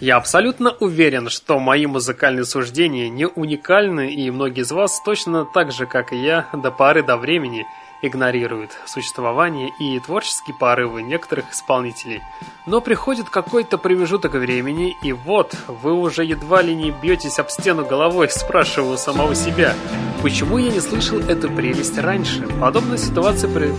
Я 0.05 0.19
абсолютно 0.19 0.71
уверен, 0.81 1.31
что 1.31 1.59
мои 1.59 1.87
музыкальные 1.87 2.45
суждения 2.45 3.09
не 3.09 3.27
уникальны, 3.27 4.13
и 4.13 4.31
многие 4.31 4.61
из 4.61 4.71
вас 4.71 5.01
точно 5.03 5.47
так 5.47 5.73
же, 5.73 5.87
как 5.87 6.13
и 6.13 6.17
я, 6.17 6.47
до 6.53 6.71
поры 6.71 7.03
до 7.03 7.17
времени 7.17 7.67
игнорируют 8.03 8.73
существование 8.85 9.71
и 9.81 9.99
творческие 10.01 10.55
порывы 10.61 11.01
некоторых 11.01 11.51
исполнителей. 11.53 12.21
Но 12.67 12.83
приходит 12.83 13.31
какой-то 13.31 13.79
промежуток 13.79 14.35
времени, 14.35 14.95
и 15.03 15.15
вот 15.15 15.57
вы 15.69 15.95
уже 15.95 16.23
едва 16.23 16.61
ли 16.61 16.75
не 16.75 16.91
бьетесь 16.91 17.39
об 17.39 17.49
стену 17.49 17.87
головой, 17.87 18.29
спрашивая 18.31 18.93
у 18.93 18.99
самого 18.99 19.35
себя, 19.35 19.73
почему 20.21 20.59
я 20.59 20.71
не 20.71 20.81
слышал 20.81 21.19
эту 21.19 21.51
прелесть 21.51 21.97
раньше. 21.97 22.47
Подобная 22.61 22.99
ситуация, 22.99 23.51
при... 23.51 23.73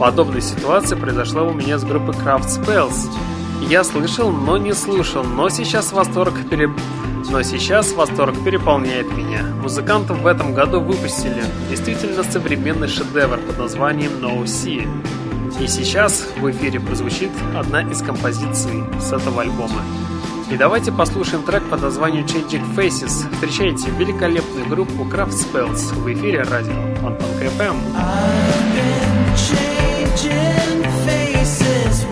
Подобная 0.00 0.40
ситуация 0.40 0.98
произошла 0.98 1.44
у 1.44 1.52
меня 1.52 1.78
с 1.78 1.84
группой 1.84 2.16
Craft 2.16 2.48
Spells. 2.48 3.08
Я 3.68 3.84
слышал, 3.84 4.30
но 4.30 4.56
не 4.56 4.72
слушал, 4.72 5.24
но 5.24 5.50
сейчас 5.50 5.92
восторг 5.92 6.32
пере... 6.48 6.70
Но 7.30 7.42
сейчас 7.42 7.92
восторг 7.92 8.42
переполняет 8.42 9.14
меня. 9.14 9.42
Музыкантов 9.62 10.22
в 10.22 10.26
этом 10.26 10.54
году 10.54 10.80
выпустили 10.80 11.44
действительно 11.68 12.22
современный 12.22 12.88
шедевр 12.88 13.36
под 13.36 13.58
названием 13.58 14.12
No 14.22 14.42
Sea. 14.44 14.88
И 15.60 15.66
сейчас 15.66 16.26
в 16.38 16.50
эфире 16.50 16.80
прозвучит 16.80 17.30
одна 17.54 17.82
из 17.82 18.00
композиций 18.00 18.84
с 18.98 19.12
этого 19.12 19.42
альбома. 19.42 19.82
И 20.50 20.56
давайте 20.56 20.90
послушаем 20.90 21.42
трек 21.42 21.62
под 21.68 21.82
названием 21.82 22.24
Changing 22.24 22.74
Faces. 22.74 23.30
Встречайте 23.34 23.90
великолепную 23.90 24.66
группу 24.66 25.04
Craft 25.04 25.34
Spells 25.34 25.92
в 25.92 26.10
эфире 26.14 26.42
радио 26.44 26.72
Фонтанка 27.02 27.44
FM. 27.44 27.76
I've 27.94 28.74
been 28.74 29.36
changing 29.36 30.84
faces. 31.04 32.08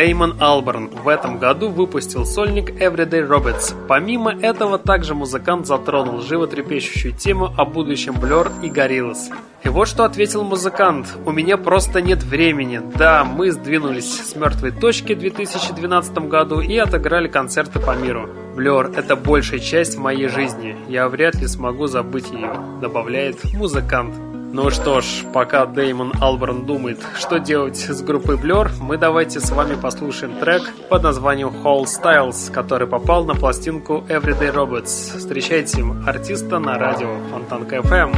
Дэймон 0.00 0.36
Алберн 0.40 0.88
в 0.88 1.08
этом 1.08 1.38
году 1.38 1.68
выпустил 1.68 2.24
сольник 2.24 2.70
Everyday 2.70 3.28
Robots. 3.28 3.74
Помимо 3.86 4.32
этого, 4.32 4.78
также 4.78 5.14
музыкант 5.14 5.66
затронул 5.66 6.22
животрепещущую 6.22 7.12
тему 7.12 7.52
о 7.58 7.66
будущем 7.66 8.14
Blur 8.14 8.50
и 8.62 8.70
Gorillaz. 8.70 9.30
И 9.62 9.68
вот 9.68 9.88
что 9.88 10.04
ответил 10.04 10.42
музыкант. 10.42 11.06
«У 11.26 11.32
меня 11.32 11.58
просто 11.58 12.00
нет 12.00 12.22
времени. 12.22 12.80
Да, 12.96 13.24
мы 13.24 13.50
сдвинулись 13.50 14.20
с 14.24 14.34
мертвой 14.36 14.70
точки 14.70 15.12
в 15.12 15.18
2012 15.18 16.16
году 16.30 16.62
и 16.62 16.78
отыграли 16.78 17.28
концерты 17.28 17.78
по 17.78 17.94
миру. 17.94 18.26
Blur— 18.56 18.94
это 18.96 19.16
большая 19.16 19.60
часть 19.60 19.98
моей 19.98 20.28
жизни. 20.28 20.76
Я 20.88 21.10
вряд 21.10 21.34
ли 21.34 21.46
смогу 21.46 21.88
забыть 21.88 22.30
ее»,— 22.30 22.52
добавляет 22.80 23.44
музыкант. 23.52 24.29
Ну 24.52 24.70
что 24.70 25.00
ж, 25.00 25.24
пока 25.32 25.64
Дэймон 25.64 26.12
Алберн 26.20 26.66
думает, 26.66 26.98
что 27.16 27.38
делать 27.38 27.76
с 27.76 28.02
группой 28.02 28.36
Blur, 28.36 28.70
мы 28.80 28.98
давайте 28.98 29.38
с 29.38 29.50
вами 29.50 29.76
послушаем 29.80 30.38
трек 30.40 30.74
под 30.88 31.04
названием 31.04 31.50
Whole 31.62 31.84
Styles, 31.84 32.50
который 32.52 32.88
попал 32.88 33.24
на 33.24 33.34
пластинку 33.34 34.04
Everyday 34.08 34.52
Robots. 34.52 35.18
Встречайте 35.18 35.84
артиста 36.04 36.58
на 36.58 36.78
радио 36.78 37.16
Фонтанка 37.30 37.76
FM. 37.76 38.12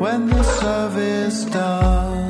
When 0.00 0.28
the 0.28 0.42
service 0.42 1.44
done 1.52 2.27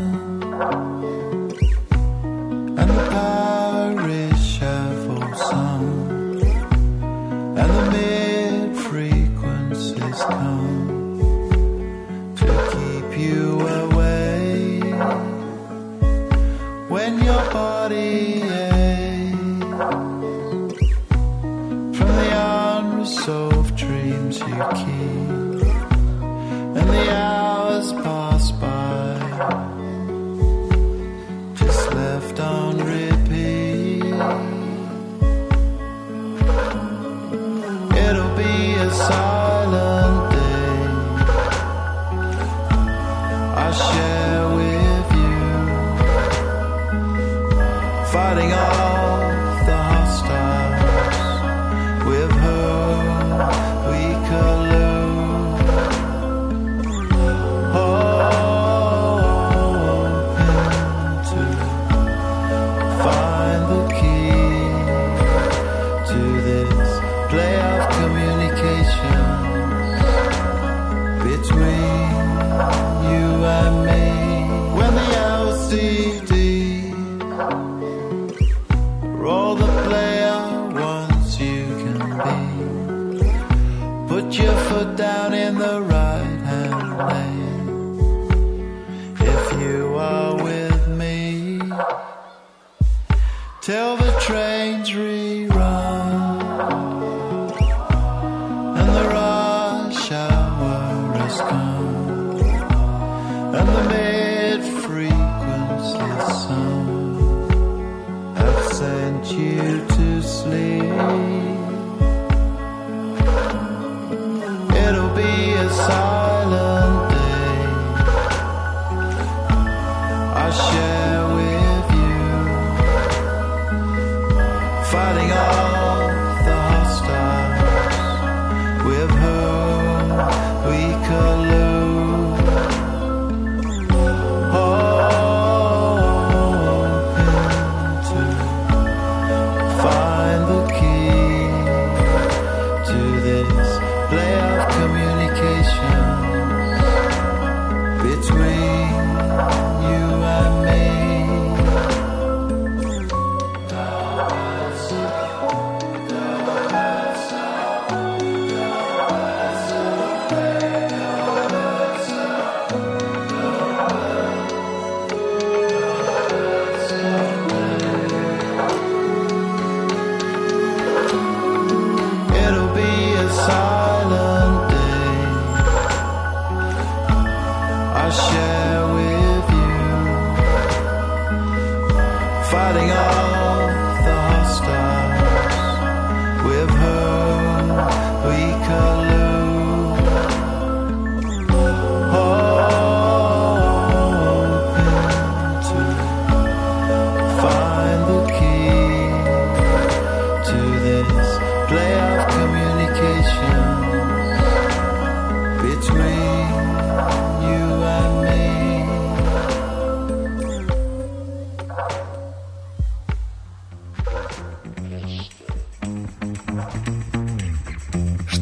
decay. 24.59 25.38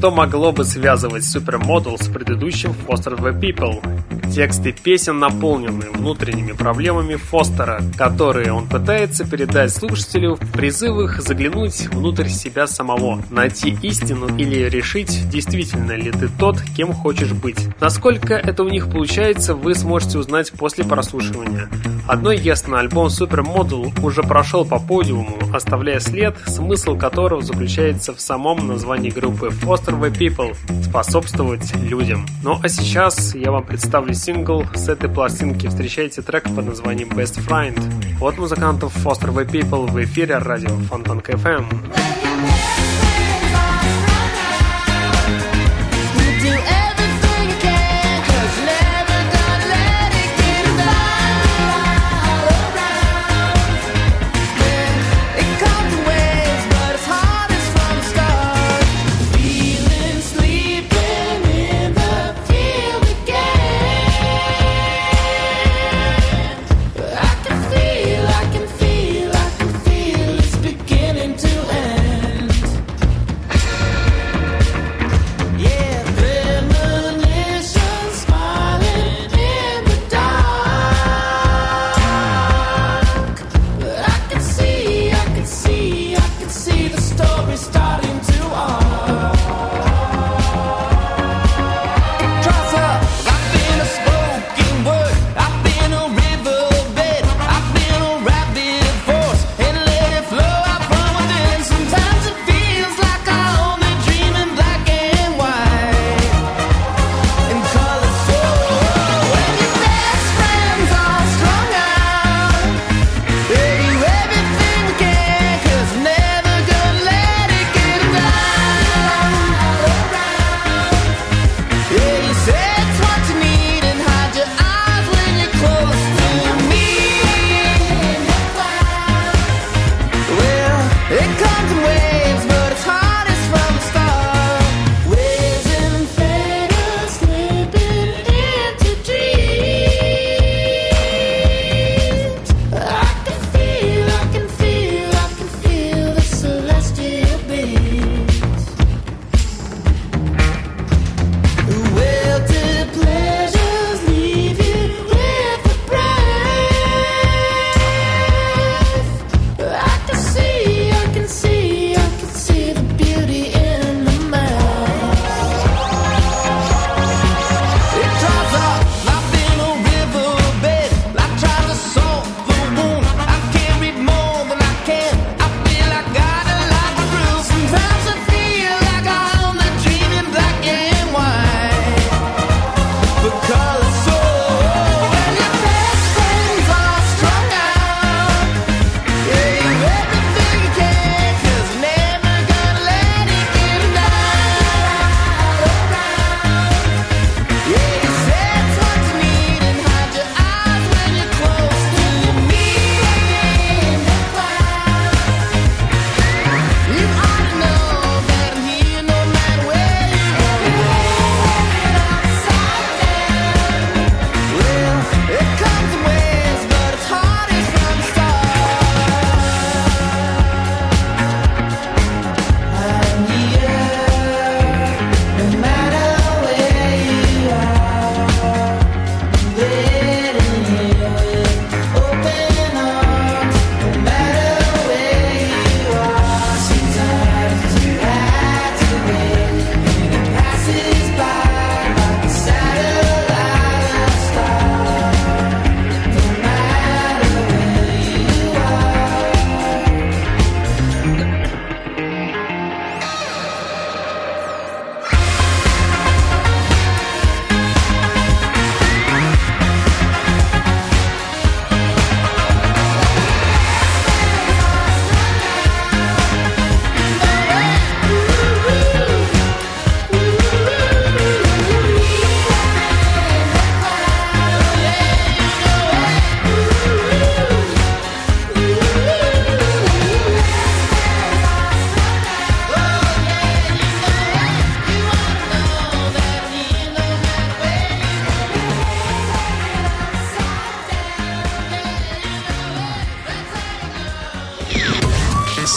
Что 0.07 0.13
могло 0.13 0.53
бы 0.53 0.63
связывать 0.65 1.25
Supermodel 1.25 2.01
с 2.01 2.07
предыдущим 2.07 2.73
Foster 2.87 3.19
the 3.19 3.37
People? 3.41 3.83
Тексты 4.33 4.71
песен 4.71 5.19
наполнены 5.19 5.91
внутренними 5.91 6.53
проблемами 6.53 7.17
Фостера, 7.17 7.83
которые 7.97 8.53
он 8.53 8.69
пытается 8.69 9.29
передать 9.29 9.75
слушателю 9.75 10.37
в 10.37 10.53
призывах 10.53 11.21
заглянуть 11.21 11.89
внутрь 11.89 12.29
себя 12.29 12.69
самого, 12.69 13.21
найти 13.31 13.77
истину 13.83 14.29
или 14.39 14.69
решить, 14.69 15.29
действительно 15.29 15.97
ли 15.97 16.13
ты 16.13 16.29
тот, 16.29 16.61
кем 16.77 16.93
хочешь 16.93 17.33
быть. 17.33 17.67
Насколько 17.81 18.35
это 18.35 18.63
у 18.63 18.69
них 18.69 18.89
получается, 18.89 19.57
вы 19.57 19.75
сможете 19.75 20.19
узнать 20.19 20.53
после 20.53 20.85
прослушивания. 20.85 21.69
Одно 22.07 22.31
ясно, 22.31 22.79
альбом 22.79 23.09
Supermodel 23.09 23.93
уже 24.05 24.23
прошел 24.23 24.65
по 24.65 24.79
подиуму, 24.79 25.36
оставляя 25.53 26.01
след, 26.01 26.37
смысл 26.47 26.97
которого 26.97 27.43
заключается 27.43 28.15
в 28.15 28.21
самом 28.21 28.67
названии 28.67 29.11
группы 29.11 29.49
Foster 29.49 29.99
the 30.01 30.13
People– 30.13 30.57
способствовать 30.83 31.75
людям. 31.77 32.27
Ну 32.43 32.59
а 32.63 32.69
сейчас 32.69 33.35
я 33.35 33.51
вам 33.51 33.65
представлю 33.65 34.15
сингл 34.15 34.65
с 34.75 34.89
этой 34.89 35.09
пластинки. 35.09 35.67
Встречайте 35.67 36.23
трек 36.23 36.45
под 36.45 36.67
названием 36.67 37.09
Best 37.09 37.45
Friend. 37.47 37.79
от 38.21 38.39
музыкантов 38.39 38.97
Foster 39.05 39.33
the 39.33 39.47
People 39.47 39.91
в 39.91 40.03
эфире 40.05 40.39
радио 40.39 40.77
Фонтанка 40.89 41.33
FM. 41.33 42.76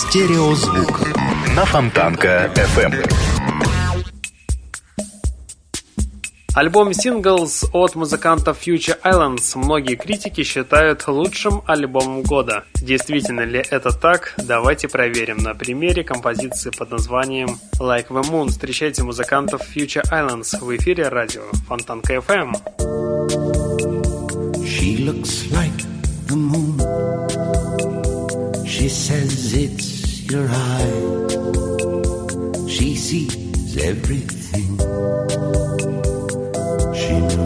Стереозвук 0.09 1.01
на 1.55 1.65
Фонтанка 1.65 2.51
FM. 2.55 3.13
Альбом 6.55 6.89
Singles 6.89 7.69
от 7.73 7.93
музыкантов 7.93 8.57
Future 8.65 8.99
Islands 9.03 9.55
многие 9.55 9.93
критики 9.93 10.41
считают 10.41 11.07
лучшим 11.07 11.61
альбомом 11.67 12.23
года. 12.23 12.63
Действительно 12.81 13.41
ли 13.41 13.63
это 13.69 13.91
так? 13.91 14.33
Давайте 14.37 14.87
проверим 14.87 15.37
на 15.37 15.53
примере 15.53 16.03
композиции 16.03 16.71
под 16.75 16.89
названием 16.89 17.59
Like 17.79 18.07
the 18.07 18.23
Moon. 18.23 18.47
Встречайте 18.47 19.03
музыкантов 19.03 19.61
Future 19.75 20.01
Islands 20.11 20.57
в 20.59 20.75
эфире 20.75 21.09
радио 21.09 21.43
Фонтанка 21.67 22.15
FM. 22.15 22.53
She 24.65 25.05
looks 25.05 25.51
like 25.51 25.85
the 26.27 26.35
moon. 26.35 26.79
She 28.65 28.87
says 28.87 29.53
it's 29.53 29.98
your 30.31 30.47
eye. 30.49 31.27
She 32.67 32.95
sees 32.95 33.77
everything. 33.77 34.77
She 36.93 37.38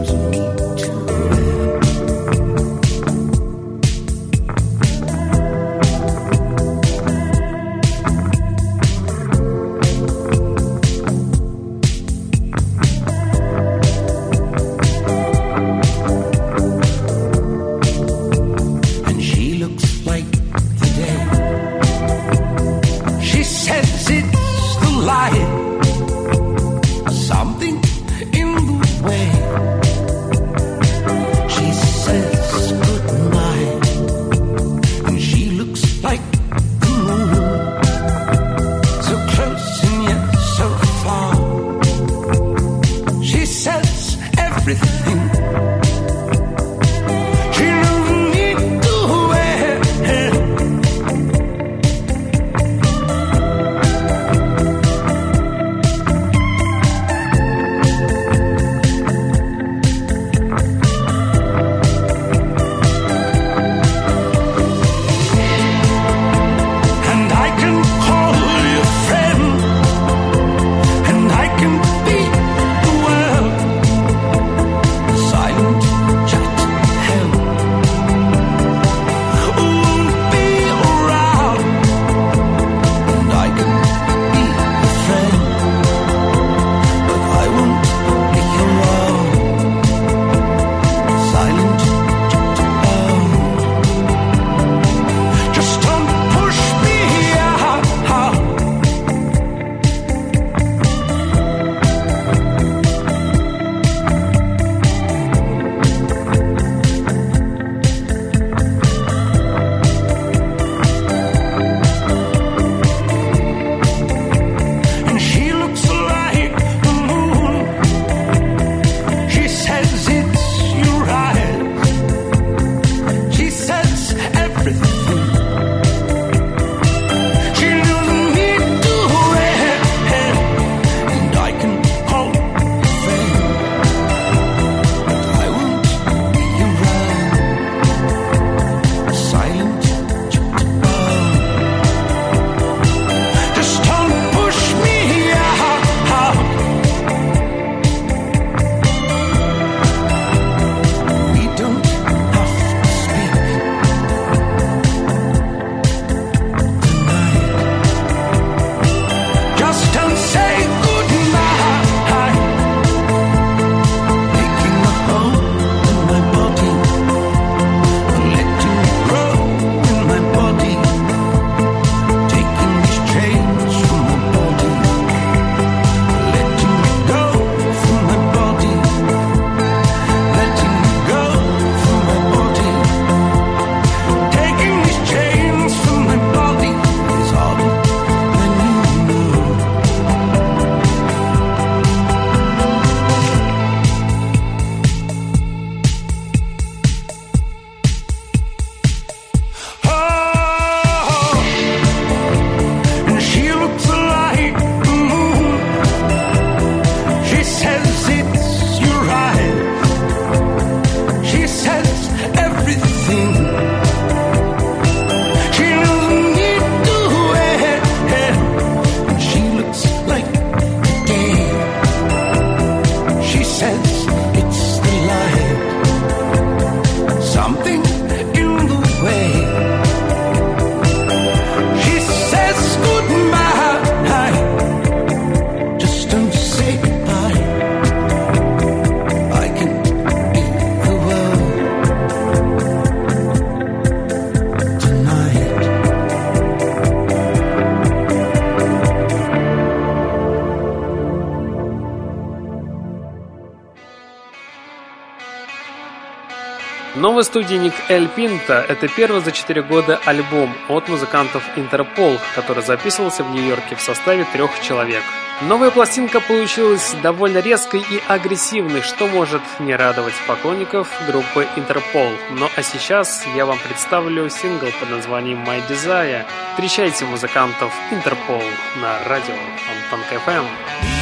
Новый 257.14 257.26
студийник 257.26 257.76
El 257.89 258.08
Pintor– 258.08 258.66
это 258.68 258.88
первый 258.88 259.22
за 259.22 259.32
четыре 259.32 259.61
года 259.61 259.99
альбом 260.03 260.51
от 260.68 260.89
музыкантов 260.89 261.43
Interpol, 261.56 262.18
который 262.34 262.64
записывался 262.64 263.24
в 263.24 263.30
Нью-Йорке 263.30 263.76
в 263.76 263.82
составе 263.82 264.26
трех 264.34 264.49
человек. 264.61 265.03
Новая 265.43 265.70
пластинка 265.70 266.22
получилась 266.22 266.95
довольно 267.03 267.38
резкой 267.38 267.82
и 267.82 268.01
агрессивной, 268.07 268.82
что 268.82 269.05
может 269.05 269.43
не 269.59 269.76
радовать 269.76 270.16
поклонников 270.28 270.89
группы 271.05 271.47
Interpol. 271.56 272.10
Ну 272.32 272.49
а 272.57 272.64
сейчас 272.64 273.24
я 273.36 273.45
вам 273.45 273.59
представлю 273.59 274.28
сингл 274.32 274.70
под 274.80 274.89
названием 274.89 275.38
My 275.43 275.61
Desire. 275.70 276.26
Встречайте 276.53 277.05
музыкантов 277.05 277.72
Interpol 277.91 278.41
на 278.82 279.07
радио 279.07 279.36
Антон 279.70 279.99
КФМ. 280.09 280.93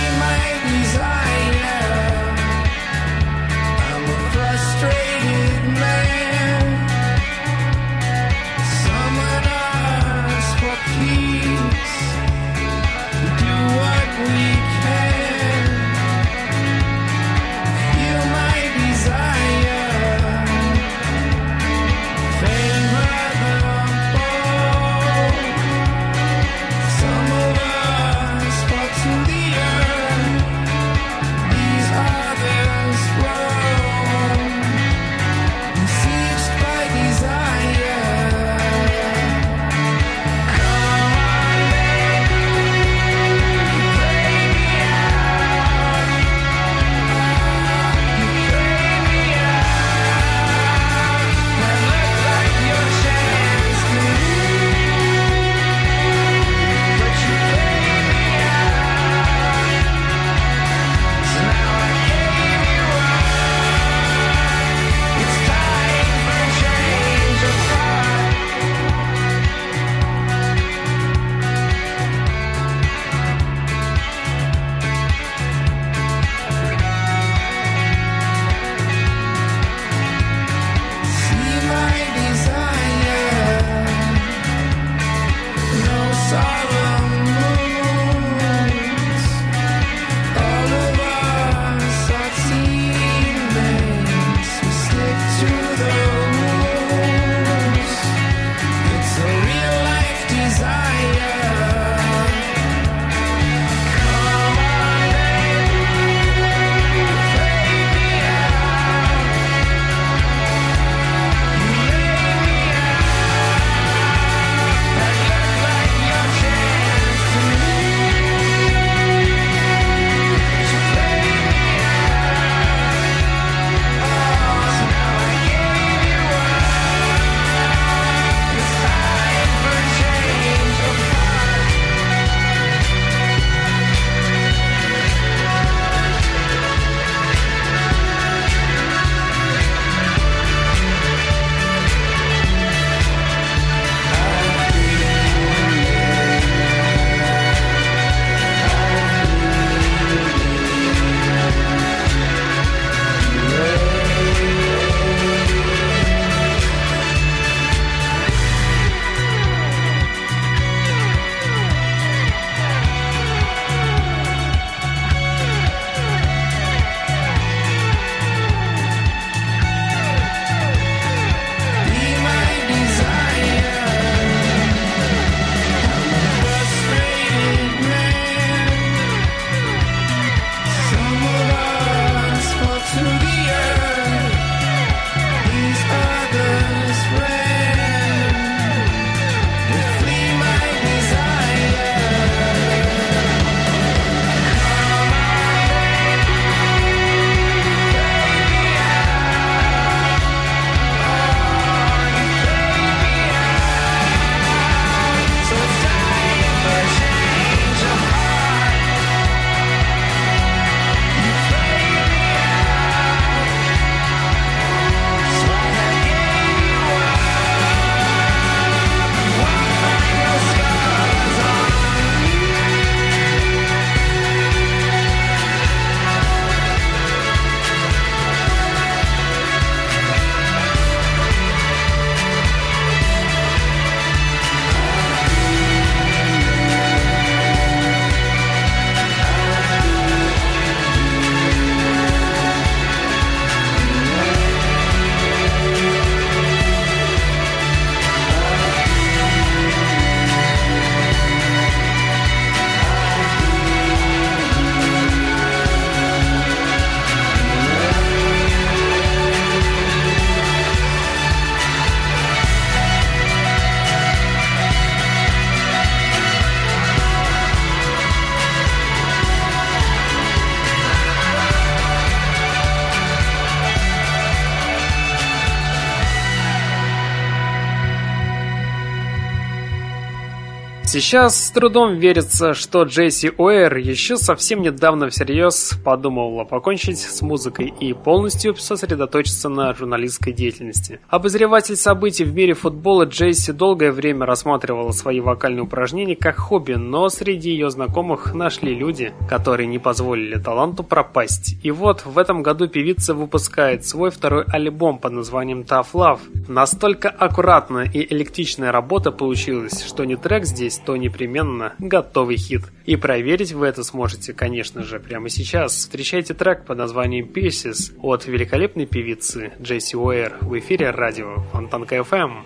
Сейчас 280.94 281.46
с 281.46 281.52
трудом 281.52 282.00
верится, 282.00 282.54
что 282.54 282.84
Джейси 282.84 283.32
Уэйр 283.38 283.78
еще 283.78 284.18
совсем 284.18 284.62
недавно 284.62 285.10
всерьез 285.10 285.80
подумывала 285.86 286.44
покончить 286.44 287.00
с 287.00 287.22
музыкой 287.22 287.74
и 287.80 287.94
полностью 287.94 288.58
сосредоточиться 288.58 289.48
на 289.48 289.74
журналистской 289.74 290.34
деятельности. 290.34 291.00
Обозреватель 291.08 291.78
событий 291.78 292.26
в 292.26 292.36
мире 292.36 292.56
футбола 292.56 293.06
Джейси 293.06 293.54
долгое 293.54 293.94
время 293.94 294.26
рассматривала 294.26 294.92
свои 294.92 295.22
вокальные 295.22 295.64
упражнения 295.64 296.18
как 296.18 296.36
хобби, 296.36 296.74
но 296.74 297.08
среди 297.08 297.52
ее 297.52 297.70
знакомых 297.70 298.34
нашли 298.34 298.76
люди, 298.76 299.14
которые 299.30 299.68
не 299.68 299.80
позволили 299.80 300.38
таланту 300.38 300.84
пропасть. 300.84 301.56
И 301.64 301.72
вот 301.72 302.04
в 302.04 302.18
этом 302.18 302.44
году 302.44 302.68
певица 302.68 303.14
выпускает 303.14 303.88
свой 303.88 304.12
второй 304.12 304.44
альбом 304.44 304.98
под 304.98 305.14
названием 305.14 305.62
Tough 305.62 305.94
Love. 305.94 306.20
Настолько 306.50 307.08
аккуратная 307.08 307.90
и 307.90 308.14
электричная 308.14 308.74
работа 308.74 309.14
получилась, 309.14 309.86
что 309.86 310.04
не 310.04 310.18
трек 310.18 310.44
здесь 310.44 310.81
то 310.86 310.98
непременно 310.98 311.74
готовый 311.80 312.38
хит. 312.38 312.64
И 312.86 312.96
проверить 312.96 313.52
вы 313.52 313.68
это 313.68 313.84
сможете, 313.84 314.34
конечно 314.34 314.84
же, 314.84 315.00
прямо 315.00 315.30
сейчас. 315.30 315.74
Встречайте 315.74 316.34
трек 316.34 316.66
под 316.66 316.78
названием 316.78 317.28
Pieces 317.28 317.94
от 318.02 318.26
великолепной 318.26 318.86
певицы 318.86 319.54
Джесси 319.62 319.96
Уэйр 319.96 320.38
в 320.42 320.58
эфире 320.60 320.92
радио 320.92 321.44
Фонтанка 321.52 321.98
FM. 321.98 322.44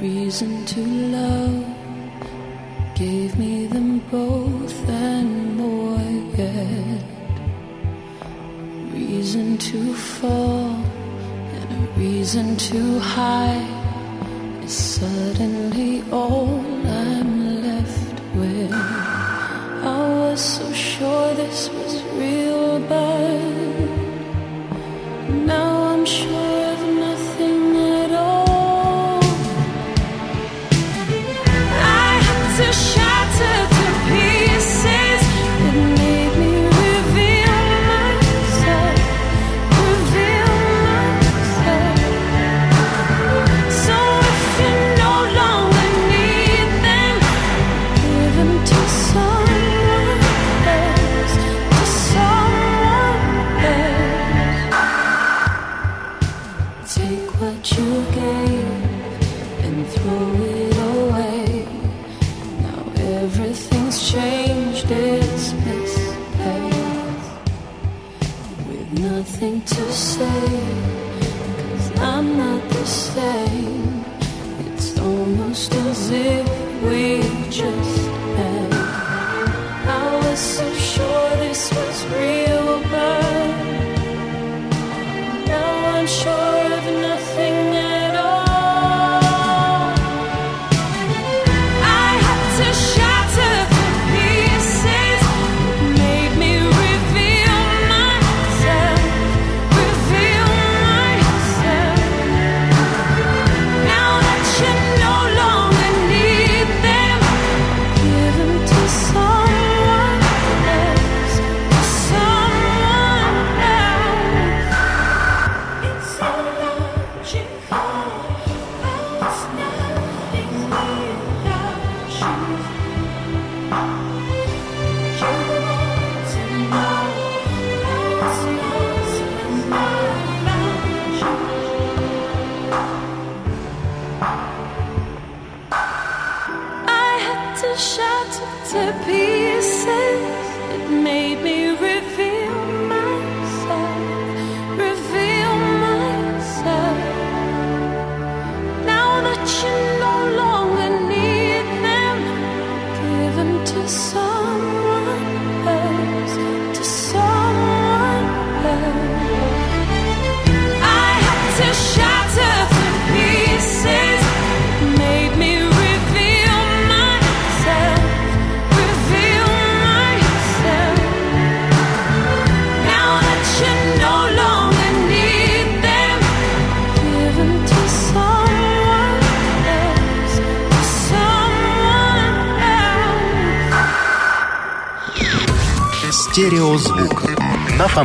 reason 0.00 0.64
to 0.66 0.80
love. 1.16 1.64
Gave 2.94 3.38
me 3.38 3.66
them 3.66 4.00
both 4.10 4.88
and 4.88 5.56
more 5.56 5.98
yet. 6.36 7.04
Reason 8.92 9.58
to 9.58 9.94
fall 9.94 11.05
a 11.70 11.98
reason 11.98 12.56
to 12.56 12.98
hide 12.98 14.64
is 14.64 14.72
suddenly 14.72 16.02
all 16.10 16.60
I'm 16.86 17.62
left 17.62 18.20
with. 18.34 18.72
I 18.72 20.08
was 20.20 20.40
so 20.40 20.72
sure 20.72 21.34
this 21.34 21.68
was 21.70 22.02
real, 22.14 22.80
but 22.80 23.40
now 25.52 25.94
I'm 25.94 26.04
sure 26.04 26.75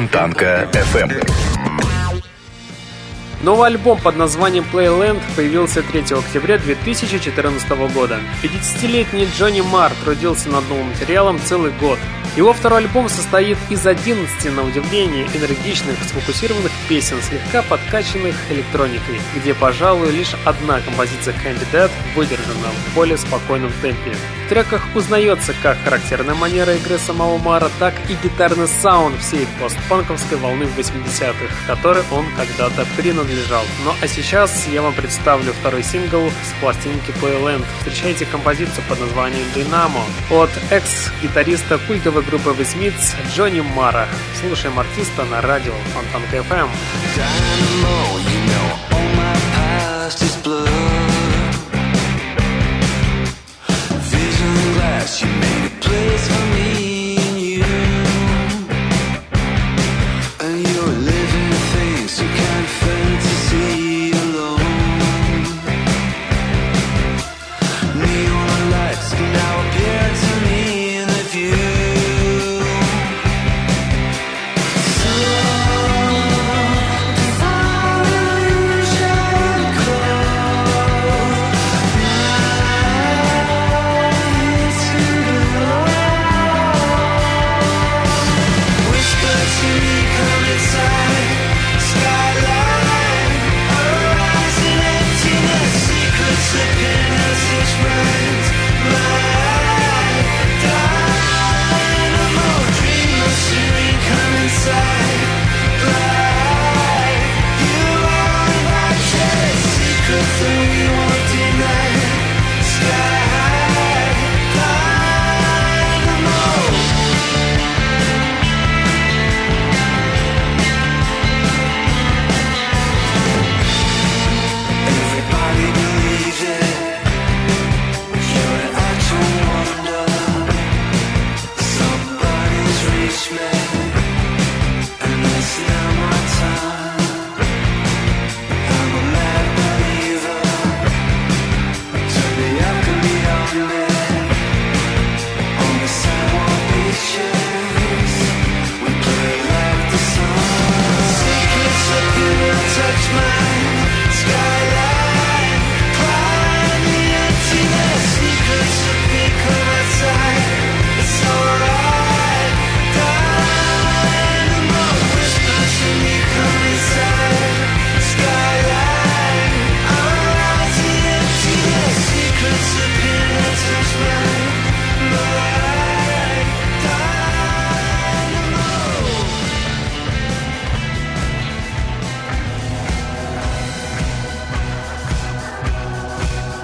Фонтанка 0.01 0.67
FM. 0.73 1.11
Новый 3.43 3.67
альбом 3.67 3.99
под 3.99 4.15
названием 4.15 4.65
Playland 4.73 5.21
появился 5.35 5.83
3 5.83 6.17
октября 6.17 6.57
2014 6.57 7.69
года. 7.93 8.19
50-летний 8.41 9.27
Джонни 9.37 9.61
Марр 9.61 9.93
трудился 10.03 10.49
над 10.49 10.67
новым 10.69 10.87
материалом 10.87 11.39
целый 11.45 11.71
год. 11.79 11.99
Его 12.35 12.51
второй 12.51 12.79
альбом 12.79 13.09
состоит 13.09 13.59
из 13.69 13.85
11, 13.85 14.55
на 14.55 14.63
удивление, 14.63 15.27
энергичных, 15.35 16.01
сфокусированных 16.03 16.71
песен, 16.89 17.17
слегка 17.21 17.61
подкачанных 17.61 18.35
электроникой, 18.49 19.19
где, 19.35 19.53
пожалуй, 19.53 20.09
лишь 20.11 20.33
одна 20.45 20.79
композиция 20.79 21.35
Candy 21.35 21.93
выдержана 22.15 22.69
в 22.69 22.95
более 22.95 23.17
спокойном 23.17 23.71
темпе. 23.81 24.15
В 24.45 24.49
треках 24.49 24.83
узнается 24.95 25.53
как 25.61 25.77
характерная 25.83 26.35
манера 26.35 26.75
игры 26.75 26.97
самого 26.97 27.37
Мара, 27.37 27.69
так 27.79 27.93
и 28.09 28.15
гитарный 28.21 28.67
саунд 28.67 29.19
всей 29.21 29.47
постпанковской 29.59 30.37
волны 30.37 30.63
80-х, 30.77 31.55
которой 31.67 32.03
он 32.11 32.25
когда-то 32.35 32.85
принадлежал. 32.97 33.63
Ну 33.85 33.93
а 34.01 34.07
сейчас 34.07 34.67
я 34.67 34.81
вам 34.81 34.93
представлю 34.93 35.53
второй 35.53 35.83
сингл 35.83 36.29
с 36.29 36.61
пластинки 36.61 37.11
Playland. 37.21 37.65
Встречайте 37.79 38.25
композицию 38.25 38.83
под 38.89 38.99
названием 38.99 39.45
Dynamo 39.55 40.03
от 40.31 40.49
экс-гитариста 40.69 41.77
культовой 41.79 42.23
группы 42.23 42.49
The 42.51 42.65
Джонни 43.33 43.61
Мара. 43.61 44.07
Слушаем 44.39 44.77
артиста 44.79 45.23
на 45.25 45.41
радио 45.41 45.73
Фонтанка 45.93 46.37
FM. 46.37 46.69
Dynamo, 47.15 48.19
you 48.29 48.45
know 48.47 48.70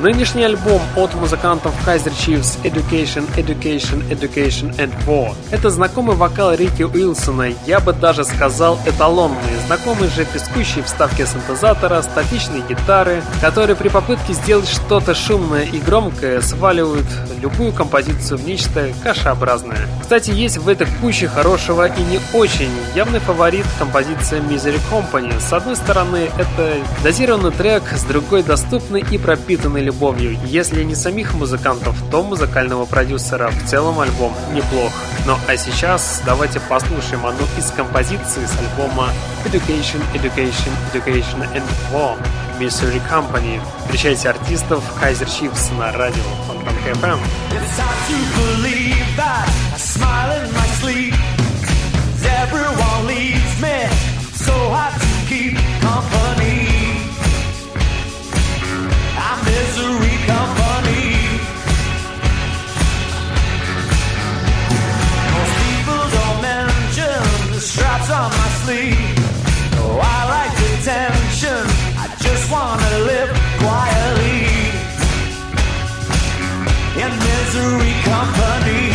Нынешний 0.07 0.45
альбом 0.45 0.81
от 0.95 1.13
музыкантов 1.15 1.73
Kaiser 1.85 2.13
Chiefs 2.13 2.57
Education, 2.63 3.27
Education, 3.35 4.01
Education 4.09 4.73
and 4.77 4.93
War. 5.05 5.35
Это 5.51 5.69
знакомый 5.69 6.15
вокал 6.15 6.53
Рики 6.53 6.83
Уилсона, 6.83 7.49
я 7.65 7.81
бы 7.81 7.91
даже 7.91 8.23
сказал 8.23 8.79
эталонный, 8.85 9.35
знакомый 9.65 10.07
же 10.07 10.23
пескущие 10.23 10.85
вставки 10.85 11.25
синтезатора, 11.25 12.01
статичные 12.01 12.61
гитары, 12.69 13.21
которые 13.41 13.75
при 13.75 13.89
попытке 13.89 14.31
сделать 14.31 14.69
что-то 14.69 15.13
шумное 15.13 15.63
и 15.63 15.77
громкое 15.77 16.39
сваливают 16.39 17.05
любую 17.41 17.73
композицию 17.73 18.37
в 18.37 18.47
нечто 18.47 18.87
кашеобразное. 19.03 19.89
Кстати, 19.99 20.31
есть 20.31 20.57
в 20.57 20.69
этой 20.69 20.87
куче 21.01 21.27
хорошего 21.27 21.85
и 21.85 22.01
не 22.03 22.21
очень. 22.33 22.71
Явный 22.95 23.19
фаворит 23.19 23.65
композиция 23.77 24.39
Misery 24.39 24.79
Company. 24.89 25.37
С 25.41 25.51
одной 25.51 25.75
стороны, 25.75 26.29
это 26.37 26.77
дозированный 27.03 27.51
трек, 27.51 27.83
с 27.93 28.03
другой 28.05 28.43
доступный 28.43 29.01
и 29.11 29.17
пропитанный 29.17 29.81
любовью 29.81 29.96
любовью. 29.97 30.37
Если 30.45 30.83
не 30.83 30.93
самих 30.95 31.33
музыкантов, 31.33 31.95
то 32.11 32.21
музыкального 32.21 32.85
продюсера. 32.85 33.49
В 33.49 33.67
целом 33.67 33.99
альбом 33.99 34.31
неплох. 34.53 34.91
Ну 35.25 35.35
а 35.47 35.57
сейчас 35.57 36.21
давайте 36.23 36.59
послушаем 36.59 37.25
одну 37.25 37.45
из 37.57 37.71
композиций 37.71 38.45
с 38.45 38.55
альбома 38.59 39.09
Education, 39.45 40.01
Education, 40.13 40.71
Education 40.93 41.41
and 41.55 41.63
War 41.91 42.15
Misery 42.59 43.01
Company. 43.09 43.59
Встречайте 43.85 44.29
артистов 44.29 44.83
Kaiser 45.01 45.27
Chiefs 45.27 45.75
на 45.79 45.91
радио 45.91 46.23
Фонтанка 46.47 46.91
FM. 46.91 47.19
Everyone 52.43 53.07
leaves 53.07 53.61
me 53.61 53.89
so 54.33 54.53
hard 54.69 54.93
to 55.01 55.07
keep 55.27 55.55
company. 55.81 56.36
Straps 67.77 68.09
on 68.09 68.29
my 68.41 68.49
sleeve. 68.63 69.13
Oh, 69.79 69.99
I 70.15 70.19
like 70.35 70.55
attention. 70.73 71.61
I 72.03 72.05
just 72.25 72.43
wanna 72.51 72.91
live 73.11 73.31
quietly 73.61 74.39
in 77.03 77.11
misery 77.29 77.93
company. 78.11 78.86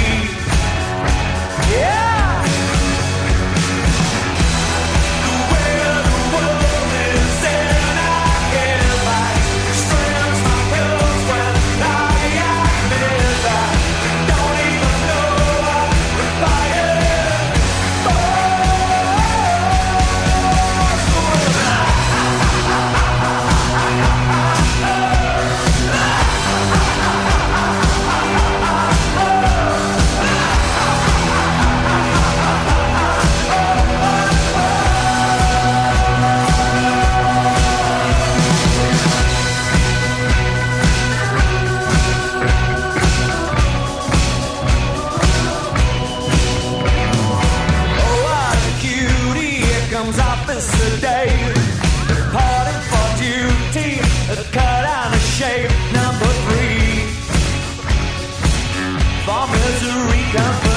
from 59.32 59.50
misery 59.50 60.02
Rico. 60.10 60.71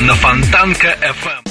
На 0.00 0.14
Фонтанка 0.14 0.96
FM. 1.02 1.48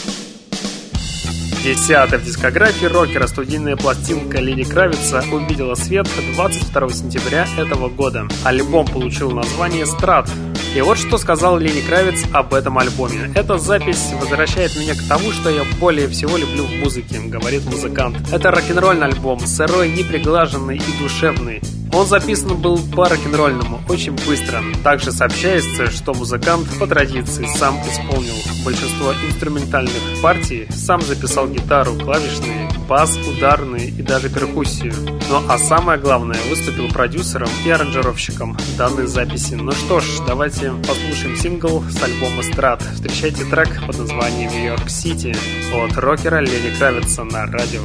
Десятая 1.64 2.18
в 2.18 2.24
дискографии 2.24 2.86
рокера 2.86 3.28
студийная 3.28 3.76
пластинка 3.76 4.40
Лени 4.40 4.64
Кравица 4.64 5.24
увидела 5.32 5.76
свет 5.76 6.08
22 6.34 6.90
сентября 6.90 7.46
этого 7.58 7.90
года. 7.90 8.28
Альбом 8.46 8.86
получил 8.86 9.32
название 9.32 9.86
«Страт». 9.86 10.30
И 10.76 10.82
вот 10.82 10.98
что 10.98 11.18
сказал 11.18 11.58
Лени 11.58 11.82
Кравец 11.82 12.24
об 12.32 12.54
этом 12.54 12.78
альбоме. 12.78 13.32
Эта 13.36 13.58
запись 13.58 14.12
возвращает 14.14 14.78
меня 14.78 14.96
к 14.96 15.04
тому, 15.10 15.32
что 15.32 15.50
я 15.50 15.64
более 15.80 16.08
всего 16.08 16.38
люблю 16.38 16.66
в 16.66 16.72
музыке, 16.76 17.20
говорит 17.20 17.66
музыкант. 17.66 18.18
Это 18.32 18.52
рок-н-ролльный 18.52 19.08
альбом, 19.08 19.40
сырой, 19.40 19.90
неприглаженный 19.90 20.78
и 20.78 21.02
душевный. 21.02 21.62
Он 21.94 22.06
записан 22.06 22.58
был 22.58 22.78
по 22.96 23.10
рок-н-ролльному, 23.10 23.82
очень 23.90 24.14
быстро. 24.28 24.62
Также 24.84 25.12
сообщается, 25.12 25.90
что 25.90 26.14
музыкант 26.14 26.68
по 26.80 26.88
традиции 26.88 27.48
сам 27.58 27.76
исполнил 27.90 28.36
большинство 28.64 29.14
инструментальных 29.28 30.22
партий, 30.22 30.68
сам 30.70 31.02
записал 31.02 31.48
гитару, 31.48 31.96
клавишные, 31.96 32.70
бас, 32.88 33.16
ударные 33.18 33.90
и 33.90 34.02
даже 34.02 34.30
перкуссию. 34.30 34.94
Ну 35.30 35.42
а 35.50 35.58
самое 35.58 36.00
главное, 36.00 36.40
выступил 36.50 36.88
продюсером 36.90 37.50
и 37.66 37.70
аранжировщиком 37.70 38.58
данной 38.78 39.08
записи. 39.08 39.56
Ну 39.56 39.72
что 39.74 40.00
ж, 40.00 40.06
давайте 40.26 40.72
послушаем 40.88 41.36
сингл 41.36 41.84
с 41.90 42.02
альбома 42.02 42.44
«Страт». 42.44 42.82
Встречайте 42.94 43.44
трек 43.46 43.86
под 43.86 43.98
названием 43.98 44.52
«Нью-Йорк 44.52 44.90
Сити» 44.90 45.36
от 45.74 45.98
рокера 45.98 46.40
Лени 46.40 46.74
Кравица 46.78 47.24
на 47.24 47.46
радио 47.46 47.82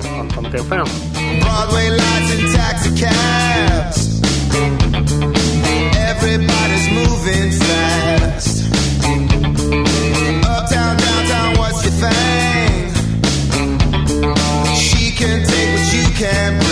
taxi 2.54 2.90
cabs. 2.96 4.22
Everybody's 6.10 6.88
moving 6.90 7.50
fast. 7.50 8.62
can't 16.22 16.71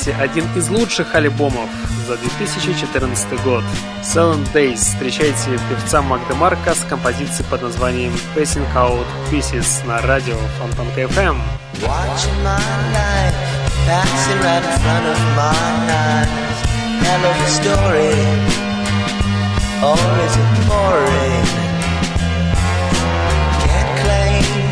Встречайте 0.00 0.22
один 0.22 0.46
из 0.56 0.70
лучших 0.70 1.14
альбомов 1.14 1.68
за 2.08 2.16
2014 2.16 3.42
год. 3.42 3.62
Silent 4.02 4.50
Days. 4.54 4.76
Встречайте 4.76 5.58
певца 5.68 6.00
Магда 6.00 6.34
Марка 6.36 6.74
с 6.74 6.84
композицией 6.88 7.44
под 7.50 7.60
названием 7.60 8.10
Passing 8.34 8.66
Out 8.74 9.04
Pieces 9.30 9.86
на 9.86 10.00
радио 10.00 10.36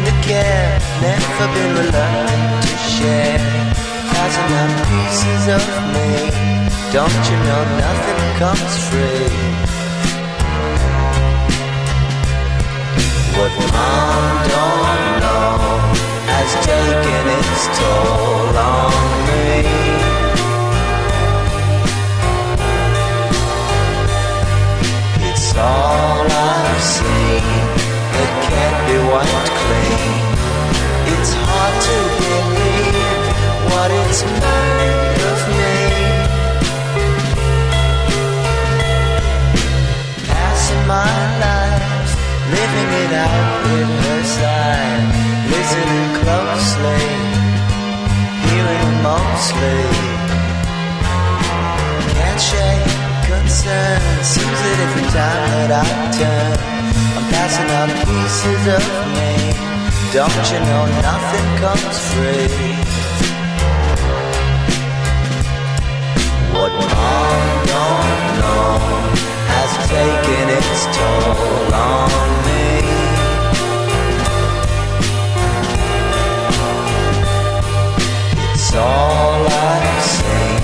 to 0.04 0.12
care, 0.26 0.80
never 1.02 1.46
been 1.54 1.76
reluctant 1.76 2.62
to 2.62 2.76
share. 2.78 3.67
Thousand 4.28 4.52
odd 4.52 4.76
pieces 4.88 5.44
of 5.56 5.64
me, 5.94 6.10
don't 6.92 7.22
you 7.30 7.36
know 7.48 7.62
nothing 7.80 8.20
comes 8.36 8.74
free? 8.88 9.32
What 13.38 13.52
mom 13.72 14.34
don't 14.52 15.08
know 15.24 15.56
has 16.28 16.50
taken 16.60 17.24
its 17.40 17.62
toll 17.78 18.56
on 18.68 18.92
me. 19.28 19.64
It's 25.30 25.48
all 25.56 26.28
I've 26.28 26.82
seen 26.82 27.48
that 28.12 28.30
can't 28.44 28.78
be 28.88 28.96
wiped 29.08 29.50
clean. 29.56 30.17
Don't 60.12 60.52
you 60.52 60.58
know 60.60 60.86
nothing 61.02 61.58
comes 61.58 61.98
free? 62.14 62.77
Taken 69.88 70.48
its 70.50 70.84
toll 70.96 71.72
on 71.72 72.10
me. 72.44 72.68
It's 78.52 78.74
all 78.74 79.46
I've 79.46 80.04
seen 80.14 80.60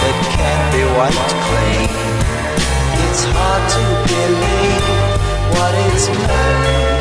that 0.00 0.16
can't 0.36 0.66
be 0.72 0.82
wiped 0.96 1.34
clean. 1.46 1.90
It's 3.04 3.24
hard 3.36 3.62
to 3.76 3.84
believe 4.08 4.86
what 5.52 5.72
it's 5.86 6.06
made 6.08 6.95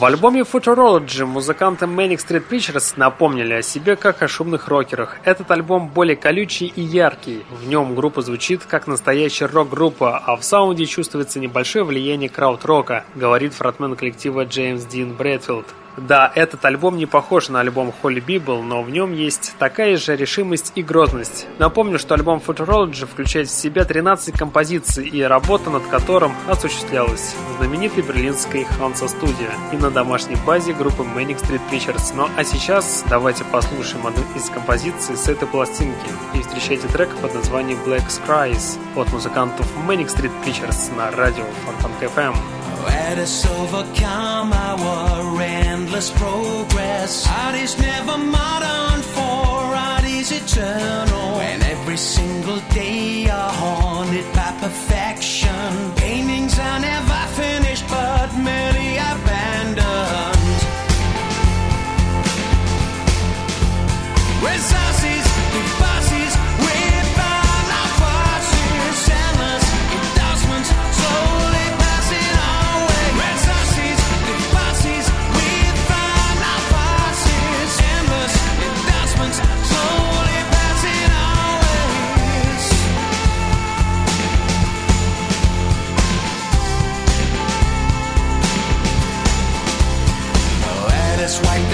В 0.00 0.04
альбоме 0.06 0.40
Futurology 0.40 1.26
музыканты 1.26 1.84
Manic 1.84 2.26
Street 2.26 2.44
Preachers 2.48 2.94
напомнили 2.96 3.52
о 3.52 3.60
себе 3.60 3.96
как 3.96 4.22
о 4.22 4.28
шумных 4.28 4.66
рокерах. 4.66 5.18
Этот 5.24 5.50
альбом 5.50 5.88
более 5.88 6.16
колючий 6.16 6.72
и 6.74 6.80
яркий. 6.80 7.44
В 7.50 7.68
нем 7.68 7.94
группа 7.94 8.22
звучит 8.22 8.64
как 8.64 8.86
настоящая 8.86 9.44
рок-группа, 9.44 10.16
а 10.16 10.36
в 10.36 10.42
саунде 10.42 10.86
чувствуется 10.86 11.38
небольшое 11.38 11.84
влияние 11.84 12.30
крауд-рока, 12.30 13.04
говорит 13.14 13.52
фронтмен 13.52 13.94
коллектива 13.94 14.46
Джеймс 14.46 14.86
Дин 14.86 15.12
Брэдфилд. 15.12 15.66
Да, 16.00 16.32
этот 16.34 16.64
альбом 16.64 16.96
не 16.96 17.04
похож 17.04 17.50
на 17.50 17.60
альбом 17.60 17.92
Holy 18.02 18.24
Bible, 18.24 18.62
но 18.62 18.82
в 18.82 18.90
нем 18.90 19.12
есть 19.12 19.54
такая 19.58 19.98
же 19.98 20.16
решимость 20.16 20.72
и 20.74 20.82
грозность. 20.82 21.46
Напомню, 21.58 21.98
что 21.98 22.14
альбом 22.14 22.42
Futurology 22.44 23.06
включает 23.06 23.48
в 23.48 23.52
себя 23.52 23.84
13 23.84 24.36
композиций 24.36 25.06
и 25.06 25.20
работа 25.22 25.68
над 25.68 25.86
которым 25.88 26.32
осуществлялась 26.48 27.34
в 27.34 27.58
знаменитой 27.58 28.02
берлинской 28.02 28.66
Hansa 28.80 29.08
Studio 29.08 29.50
и 29.72 29.76
на 29.76 29.90
домашней 29.90 30.36
базе 30.46 30.72
группы 30.72 31.02
Manic 31.02 31.42
Street 31.42 31.60
Preachers. 31.70 32.12
Ну 32.16 32.28
а 32.34 32.44
сейчас 32.44 33.04
давайте 33.10 33.44
послушаем 33.44 34.06
одну 34.06 34.22
из 34.34 34.48
композиций 34.48 35.16
с 35.16 35.28
этой 35.28 35.46
пластинки 35.46 36.08
и 36.34 36.40
встречайте 36.40 36.88
трек 36.88 37.14
под 37.16 37.34
названием 37.34 37.78
Black 37.84 38.06
Skies 38.08 38.78
от 38.96 39.12
музыкантов 39.12 39.66
Manic 39.86 40.06
Street 40.06 40.32
Preachers 40.44 40.96
на 40.96 41.10
радио 41.10 41.44
Фонтанка 41.66 42.06
FM. 42.06 42.59
Let 42.86 43.18
us 43.18 43.46
overcome 43.46 44.52
our 44.52 45.42
endless 45.42 46.10
progress. 46.10 47.26
Art 47.28 47.54
is 47.56 47.78
never 47.78 48.16
modern, 48.16 49.02
for 49.02 49.74
art 49.90 50.04
is 50.04 50.32
eternal. 50.32 51.40
And 51.40 51.62
every 51.62 51.96
single 51.96 52.60
day 52.72 53.28
are 53.28 53.52
haunted 53.52 54.24
by 54.34 54.52
perfection. 54.60 55.09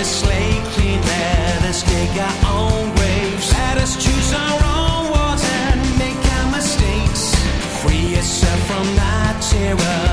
Slate 0.06 0.64
clean, 0.74 1.00
let 1.02 1.62
us 1.64 1.82
dig 1.82 2.18
our 2.18 2.38
own 2.58 2.94
graves. 2.94 3.52
Let 3.52 3.78
us 3.78 3.92
choose 4.02 4.32
our 4.32 4.60
own 4.78 5.10
wars 5.10 5.42
and 5.66 5.80
make 5.98 6.22
our 6.38 6.50
mistakes. 6.52 7.34
Free 7.82 8.14
yourself 8.14 8.60
from 8.70 8.86
that 8.96 9.34
tyranny 9.50 10.05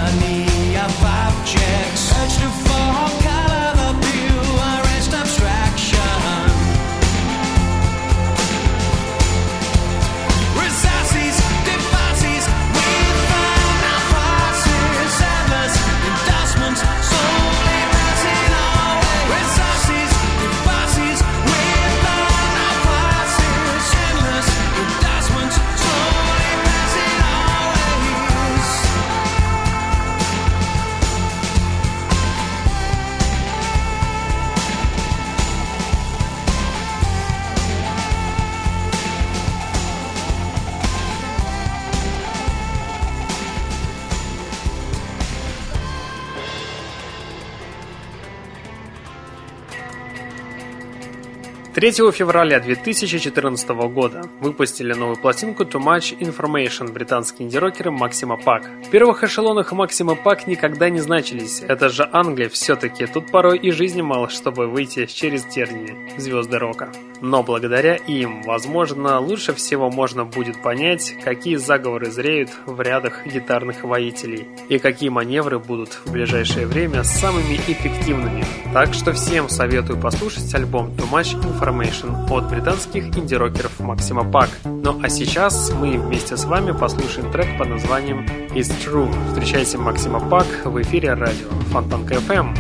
3 51.74 51.92
февраля 52.12 52.60
2014 52.60 53.70
года 53.70 54.22
выпустили 54.42 54.94
новую 54.94 55.18
пластинку 55.18 55.64
Too 55.64 55.82
Much 55.84 56.16
Information 56.20 56.92
британские 56.92 57.48
инди-рокеры 57.48 57.90
Максима 57.90 58.38
Пак. 58.38 58.70
В 58.86 58.92
первых 58.92 59.24
эшелонах 59.24 59.72
Максима 59.72 60.14
Пак 60.16 60.46
никогда 60.46 60.92
не 60.92 61.00
значились. 61.00 61.62
Это 61.68 61.90
же 61.90 62.08
Англия 62.12 62.48
все-таки, 62.50 63.08
тут 63.08 63.32
порой 63.32 63.58
и 63.58 63.72
жизни 63.72 64.04
мало, 64.04 64.30
чтобы 64.30 64.68
выйти 64.68 65.08
через 65.08 65.46
тернии 65.46 65.98
звезды 66.20 66.60
рока. 66.60 66.92
Но 67.24 67.42
благодаря 67.42 67.96
им, 67.96 68.42
возможно, 68.42 69.18
лучше 69.22 69.54
всего 69.54 69.90
можно 69.90 70.26
будет 70.26 70.62
понять, 70.62 71.16
какие 71.24 71.56
заговоры 71.56 72.12
зреют 72.12 72.50
в 72.66 72.82
рядах 72.82 73.26
гитарных 73.26 73.86
воителей 73.86 74.46
и 74.68 74.78
какие 74.78 75.08
маневры 75.08 75.58
будут 75.58 76.02
в 76.04 76.12
ближайшее 76.12 76.68
время 76.68 77.06
самыми 77.06 77.56
эффективными. 77.56 78.44
Так 78.74 78.94
что 78.94 79.14
всем 79.14 79.48
советую 79.48 80.02
послушать 80.02 80.54
альбом 80.54 80.90
Too 80.98 81.10
Much 81.10 81.42
Information 81.42 82.30
от 82.30 82.50
британских 82.50 83.06
инди-рокеров 83.18 83.80
Максима 83.80 84.30
Пак. 84.30 84.50
Ну 84.66 85.00
а 85.02 85.08
сейчас 85.08 85.72
мы 85.72 85.98
вместе 85.98 86.36
с 86.36 86.44
вами 86.44 86.78
послушаем 86.78 87.32
трек 87.32 87.58
под 87.58 87.70
названием 87.70 88.26
It's 88.54 88.70
True. 88.86 89.10
Встречайте 89.30 89.78
Максима 89.78 90.20
Пак 90.20 90.48
в 90.66 90.82
эфире 90.82 91.14
радио 91.14 91.48
Фонтанка 91.72 92.16
FM. 92.16 92.54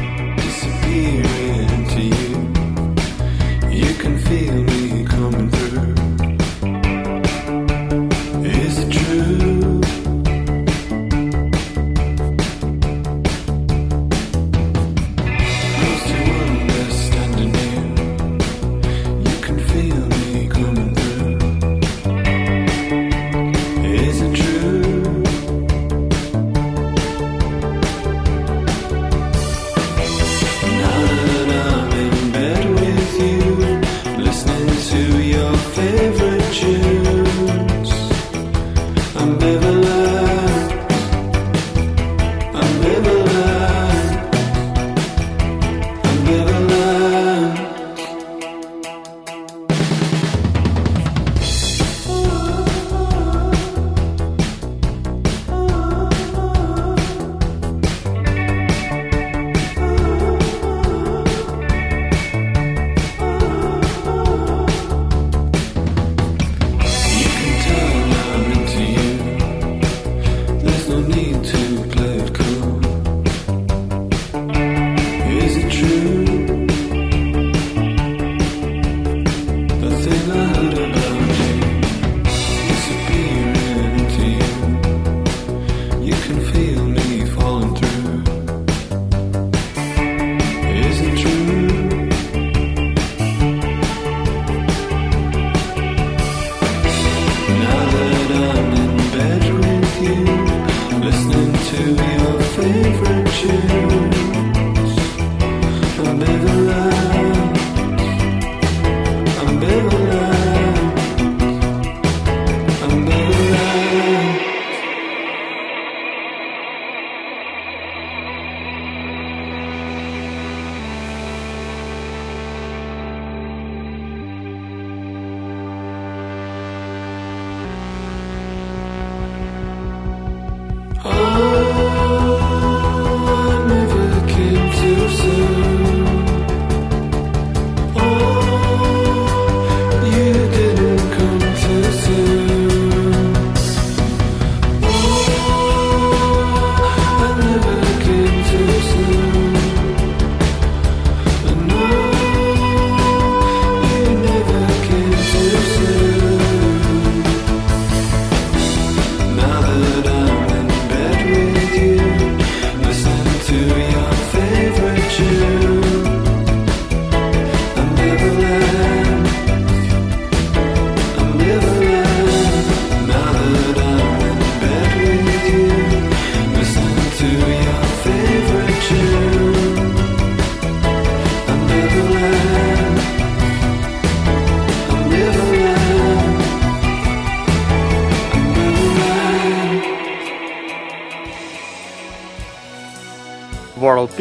You 0.93 1.52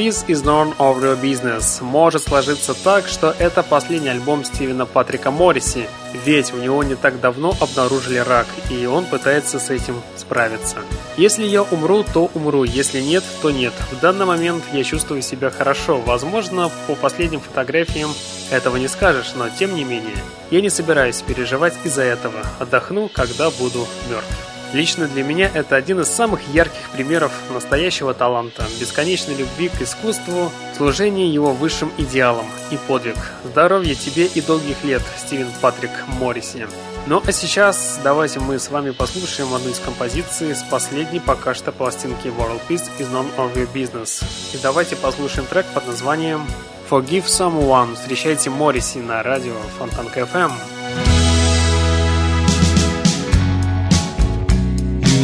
Peace 0.02 0.24
is 0.26 0.42
none 0.42 0.74
of 0.78 1.00
your 1.00 1.16
business. 1.16 1.80
Может 1.80 2.24
сложиться 2.24 2.74
так, 2.74 3.06
что 3.06 3.32
это 3.38 3.62
последний 3.62 4.08
альбом 4.08 4.44
Стивена 4.44 4.84
Патрика 4.84 5.30
Морриси, 5.30 5.88
ведь 6.24 6.52
у 6.52 6.56
него 6.56 6.82
не 6.82 6.96
так 6.96 7.20
давно 7.20 7.54
обнаружили 7.60 8.18
рак, 8.18 8.48
и 8.68 8.84
он 8.86 9.04
пытается 9.04 9.60
с 9.60 9.70
этим 9.70 10.02
справиться. 10.16 10.78
Если 11.16 11.44
я 11.44 11.62
умру, 11.62 12.02
то 12.02 12.28
умру, 12.34 12.64
если 12.64 13.00
нет, 13.00 13.22
то 13.42 13.52
нет. 13.52 13.74
В 13.92 14.00
данный 14.00 14.26
момент 14.26 14.64
я 14.72 14.82
чувствую 14.82 15.22
себя 15.22 15.50
хорошо. 15.50 16.00
Возможно, 16.00 16.68
по 16.88 16.96
последним 16.96 17.38
фотографиям 17.38 18.10
этого 18.50 18.78
не 18.78 18.88
скажешь, 18.88 19.34
но 19.36 19.50
тем 19.56 19.76
не 19.76 19.84
менее, 19.84 20.16
я 20.50 20.60
не 20.60 20.68
собираюсь 20.68 21.22
переживать 21.22 21.74
из-за 21.84 22.02
этого. 22.02 22.40
Отдохну, 22.58 23.08
когда 23.08 23.50
буду 23.50 23.86
мертв. 24.10 24.41
Лично 24.72 25.06
для 25.06 25.22
меня 25.22 25.50
это 25.52 25.76
один 25.76 26.00
из 26.00 26.08
самых 26.08 26.40
ярких 26.54 26.90
примеров 26.90 27.32
настоящего 27.52 28.14
таланта, 28.14 28.64
бесконечной 28.80 29.34
любви 29.34 29.68
к 29.68 29.82
искусству, 29.82 30.50
служения 30.76 31.28
его 31.28 31.52
высшим 31.52 31.92
идеалам 31.98 32.46
и 32.70 32.78
подвиг. 32.88 33.16
Здоровья 33.44 33.94
тебе 33.94 34.26
и 34.26 34.40
долгих 34.40 34.82
лет, 34.82 35.02
Стивен 35.18 35.48
Патрик 35.60 35.90
Морриси. 36.18 36.66
Ну 37.06 37.20
а 37.26 37.32
сейчас 37.32 38.00
давайте 38.02 38.38
мы 38.38 38.58
с 38.58 38.70
вами 38.70 38.90
послушаем 38.92 39.52
одну 39.52 39.70
из 39.70 39.78
композиций 39.80 40.54
с 40.54 40.62
последней 40.62 41.20
пока 41.20 41.52
что 41.52 41.72
пластинки 41.72 42.28
World 42.28 42.60
Peace 42.68 42.88
is 42.98 43.12
None 43.12 43.34
of 43.36 43.54
Your 43.54 43.68
Business. 43.72 44.24
И 44.54 44.58
давайте 44.62 44.96
послушаем 44.96 45.46
трек 45.46 45.66
под 45.74 45.86
названием 45.86 46.46
Forgive 46.88 47.24
Someone. 47.24 47.94
Встречайте 47.96 48.50
Морриси 48.50 48.98
на 48.98 49.22
радио 49.22 49.54
Фонтанка 49.78 50.20
FM. 50.20 50.52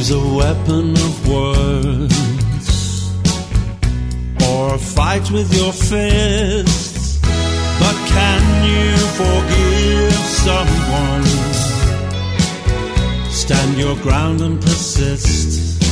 Use 0.09 0.17
a 0.17 0.35
weapon 0.37 0.93
of 0.93 1.29
words 1.29 2.19
or 4.49 4.75
a 4.75 4.79
fight 4.79 5.31
with 5.31 5.53
your 5.55 5.73
fists. 5.73 7.19
But 7.81 7.97
can 8.17 8.43
you 8.71 8.97
forgive 9.21 10.13
someone? 10.47 11.25
Stand 13.31 13.79
your 13.79 13.97
ground 13.97 14.41
and 14.41 14.61
persist. 14.61 15.83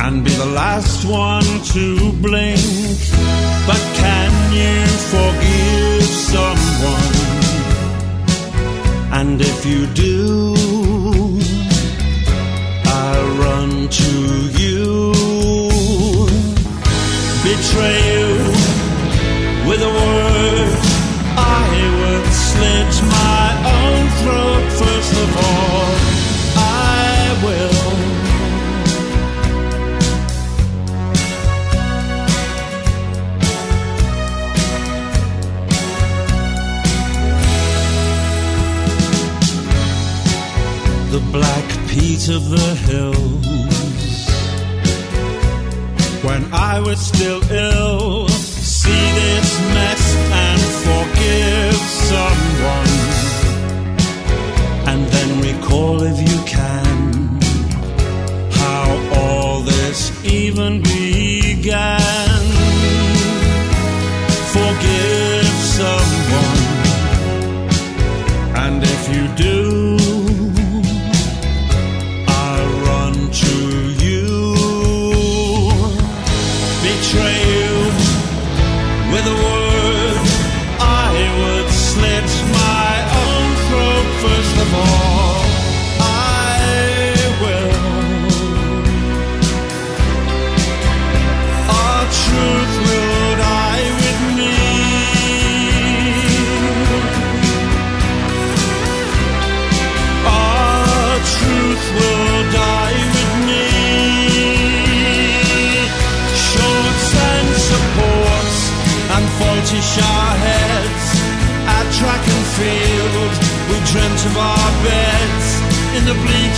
And 0.00 0.24
be 0.24 0.30
the 0.30 0.46
last 0.46 1.04
one 1.04 1.60
to 1.74 2.12
blink. 2.22 2.60
But 3.66 3.82
can 4.02 4.32
you 4.60 4.86
forgive 5.14 6.08
someone? 6.34 7.14
And 9.12 9.40
if 9.40 9.66
you 9.66 9.86
do, 9.88 10.85
to 13.88 14.50
you, 14.58 15.12
betray 17.44 18.00
you 18.12 18.28
with 19.68 19.80
a 19.80 19.92
word. 19.98 20.78
I 21.38 21.70
would 21.98 22.26
slit 22.32 22.94
my 23.10 23.48
own 23.76 24.08
throat 24.20 24.66
first 24.80 25.12
of 25.22 25.36
all. 25.36 25.86
I 26.56 27.40
will. 27.44 27.76
the 41.12 41.20
black 41.32 41.68
peat 41.88 42.28
of 42.28 42.50
the 42.50 42.74
hills. 42.74 43.75
When 46.26 46.52
I 46.52 46.80
was 46.80 46.98
still 46.98 47.40
ill, 47.52 48.26
see 48.28 49.04
this 49.20 49.60
mess 49.76 50.04
and 50.46 50.60
forgive 50.86 51.80
someone. 52.12 52.94
And 54.90 55.06
then 55.14 55.30
recall 55.40 56.02
if 56.02 56.18
you 56.28 56.38
can 56.44 57.40
how 58.50 58.88
all 59.20 59.60
this 59.60 59.98
even 60.24 60.82
began. 60.82 62.42
Forgive 64.56 65.54
someone. 65.78 66.66
And 68.64 68.82
if 68.82 69.02
you 69.14 69.28
do, 69.44 69.65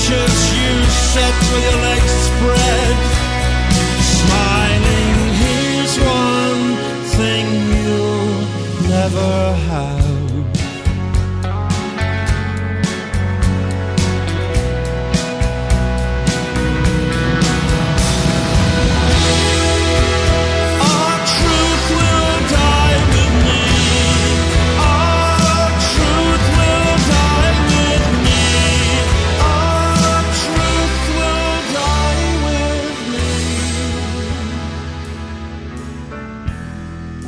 bleachers 0.08 0.52
you 0.56 0.84
sat 0.88 1.34
with 1.52 1.64
your 1.64 1.80
legs 1.82 2.12
spread. 2.28 2.96
Smiling, 4.16 5.16
here's 5.42 5.96
one 5.98 6.64
thing 7.16 7.46
you'll 7.84 8.88
never 8.88 9.54
have. 9.54 9.67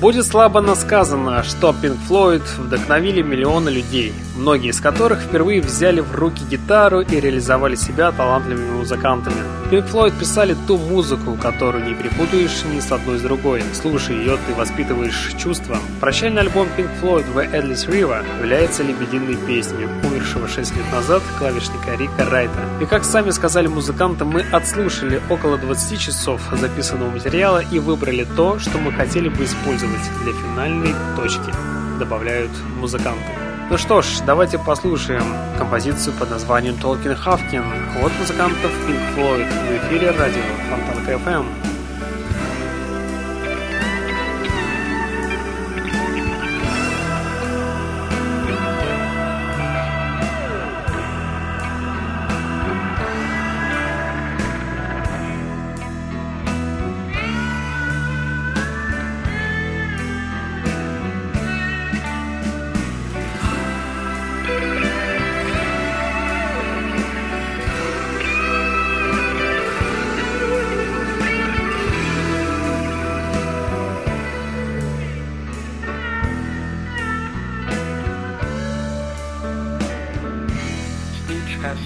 Будет 0.00 0.26
слабо 0.26 0.62
но 0.62 0.74
сказано, 0.76 1.42
что 1.42 1.70
Pink 1.70 1.98
Floyd 2.08 2.42
вдохновили 2.56 3.20
миллионы 3.20 3.68
людей, 3.68 4.14
многие 4.40 4.70
из 4.70 4.80
которых 4.80 5.20
впервые 5.20 5.60
взяли 5.60 6.00
в 6.00 6.14
руки 6.14 6.42
гитару 6.50 7.02
и 7.02 7.20
реализовали 7.20 7.76
себя 7.76 8.10
талантливыми 8.10 8.78
музыкантами. 8.78 9.36
Pink 9.70 9.88
Floyd 9.88 10.18
писали 10.18 10.56
ту 10.66 10.78
музыку, 10.78 11.36
которую 11.40 11.84
не 11.84 11.94
перепутаешь 11.94 12.64
ни 12.74 12.80
с 12.80 12.90
одной 12.90 13.18
с 13.18 13.22
другой. 13.22 13.62
Слушая 13.72 14.16
ее, 14.16 14.38
ты 14.46 14.54
воспитываешь 14.54 15.34
чувства. 15.38 15.76
Прощальный 16.00 16.40
альбом 16.40 16.66
Pink 16.76 16.90
Floyd 17.00 17.24
The 17.34 17.52
Endless 17.52 17.88
River 17.88 18.24
является 18.38 18.82
лебединой 18.82 19.36
песней 19.46 19.86
умершего 20.02 20.48
6 20.48 20.76
лет 20.76 20.90
назад 20.90 21.22
клавишника 21.38 21.94
Рика 21.96 22.24
Райта. 22.28 22.60
И 22.80 22.86
как 22.86 23.04
сами 23.04 23.30
сказали 23.30 23.68
музыканты, 23.68 24.24
мы 24.24 24.40
отслушали 24.50 25.20
около 25.28 25.58
20 25.58 26.00
часов 26.00 26.40
записанного 26.52 27.10
материала 27.10 27.62
и 27.70 27.78
выбрали 27.78 28.26
то, 28.36 28.58
что 28.58 28.78
мы 28.78 28.90
хотели 28.90 29.28
бы 29.28 29.44
использовать 29.44 30.00
для 30.24 30.32
финальной 30.32 30.94
точки, 31.16 31.52
добавляют 31.98 32.50
музыканты. 32.78 33.49
Ну 33.70 33.78
что 33.78 34.02
ж, 34.02 34.06
давайте 34.26 34.58
послушаем 34.58 35.22
композицию 35.56 36.12
под 36.18 36.30
названием 36.30 36.74
Talking 36.74 37.16
Hafkin 37.16 37.62
от 38.04 38.10
музыкантов 38.18 38.72
Pink 38.88 39.14
Floyd 39.14 39.46
в 39.48 39.86
эфире 39.86 40.10
радио 40.10 40.42
Фонтанка 40.68 41.12
FM. 41.12 41.69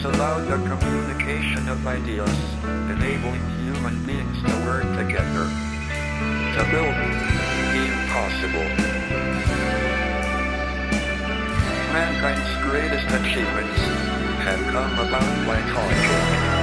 Allowed 0.05 0.45
the 0.47 0.57
communication 0.69 1.67
of 1.69 1.87
ideas, 1.87 2.29
enabling 2.91 3.41
human 3.65 4.05
beings 4.05 4.37
to 4.43 4.53
work 4.67 4.85
together 4.99 5.49
to 6.55 6.63
build 6.71 6.95
the 7.73 7.83
impossible. 7.89 8.69
Mankind's 11.93 12.53
greatest 12.69 13.07
achievements 13.07 13.81
have 14.45 14.61
come 14.73 14.93
about 14.99 15.47
by 15.47 15.61
talking. 15.73 16.55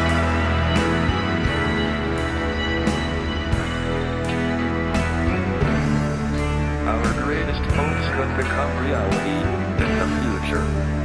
Our 6.88 7.14
greatest 7.24 7.64
hopes 7.74 8.08
could 8.16 8.38
become 8.38 8.72
reality 8.86 9.38
in 9.82 9.98
the 10.00 10.06
future 10.22 11.01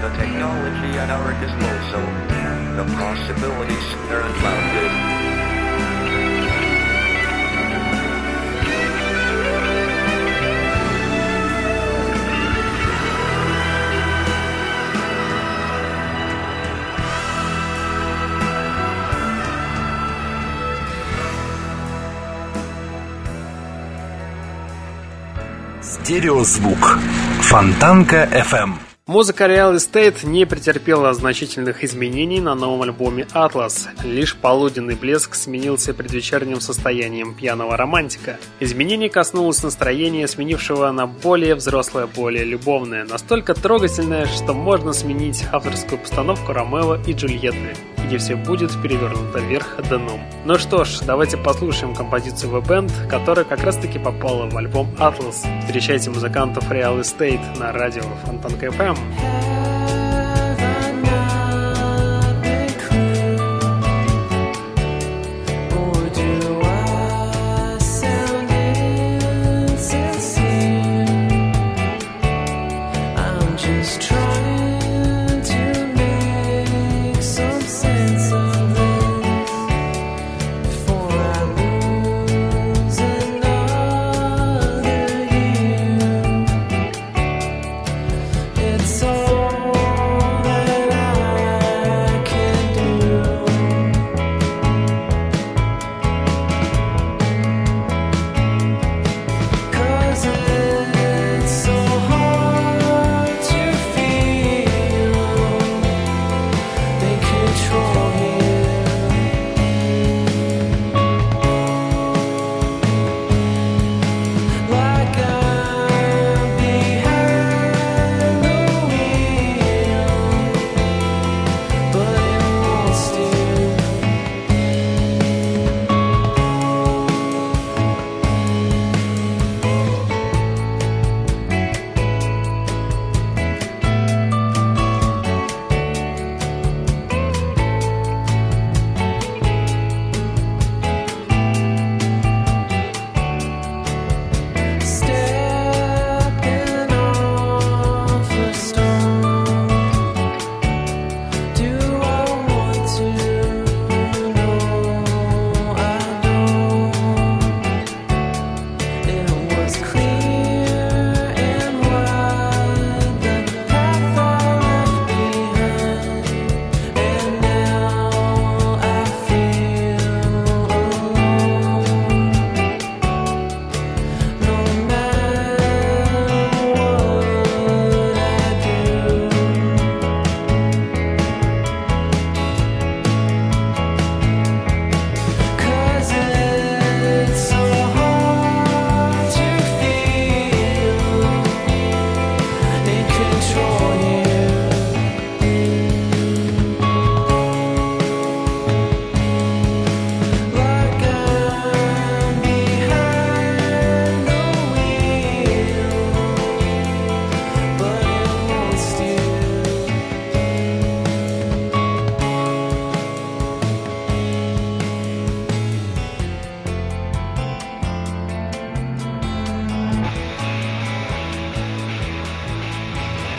the 0.00 0.08
technology 0.16 0.96
at 0.98 1.10
our 1.10 1.32
disposal, 1.44 2.04
the 2.76 2.84
possibilities 2.96 3.86
are 4.10 4.22
unbounded. 4.22 5.16
Стереозвук. 25.82 26.98
Фонтанка 27.40 28.28
FM. 28.32 28.89
Музыка 29.11 29.43
Real 29.43 29.75
Estate 29.75 30.25
не 30.25 30.45
претерпела 30.45 31.13
значительных 31.13 31.83
изменений 31.83 32.39
на 32.39 32.55
новом 32.55 32.83
альбоме 32.83 33.27
Atlas. 33.33 33.89
Лишь 34.05 34.37
полуденный 34.37 34.95
блеск 34.95 35.35
сменился 35.35 35.93
предвечерним 35.93 36.61
состоянием 36.61 37.33
пьяного 37.33 37.75
романтика. 37.75 38.37
Изменение 38.61 39.09
коснулось 39.09 39.63
настроения, 39.63 40.29
сменившего 40.29 40.89
на 40.91 41.07
более 41.07 41.55
взрослое, 41.55 42.07
более 42.07 42.45
любовное, 42.45 43.03
настолько 43.03 43.53
трогательное, 43.53 44.27
что 44.27 44.53
можно 44.53 44.93
сменить 44.93 45.43
авторскую 45.51 45.99
постановку 45.99 46.53
Ромео 46.53 46.95
и 47.05 47.11
Джульетты, 47.11 47.75
где 48.11 48.17
все 48.17 48.35
будет 48.35 48.71
перевернуто 48.81 49.39
вверх 49.39 49.77
дном. 49.87 50.19
Ну 50.43 50.57
что 50.57 50.83
ж, 50.83 50.99
давайте 50.99 51.37
послушаем 51.37 51.95
композицию 51.95 52.51
The 52.51 52.61
Band, 52.61 53.07
которая 53.07 53.45
как 53.45 53.63
раз 53.63 53.77
таки 53.77 53.99
попала 53.99 54.49
в 54.49 54.57
альбом 54.57 54.89
Atlas. 54.99 55.47
Встречайте 55.61 56.09
музыкантов 56.09 56.69
Real 56.69 56.99
Estate 56.99 57.57
на 57.57 57.71
радио 57.71 58.03
Фонтанка 58.25 58.65
FM. 58.65 59.80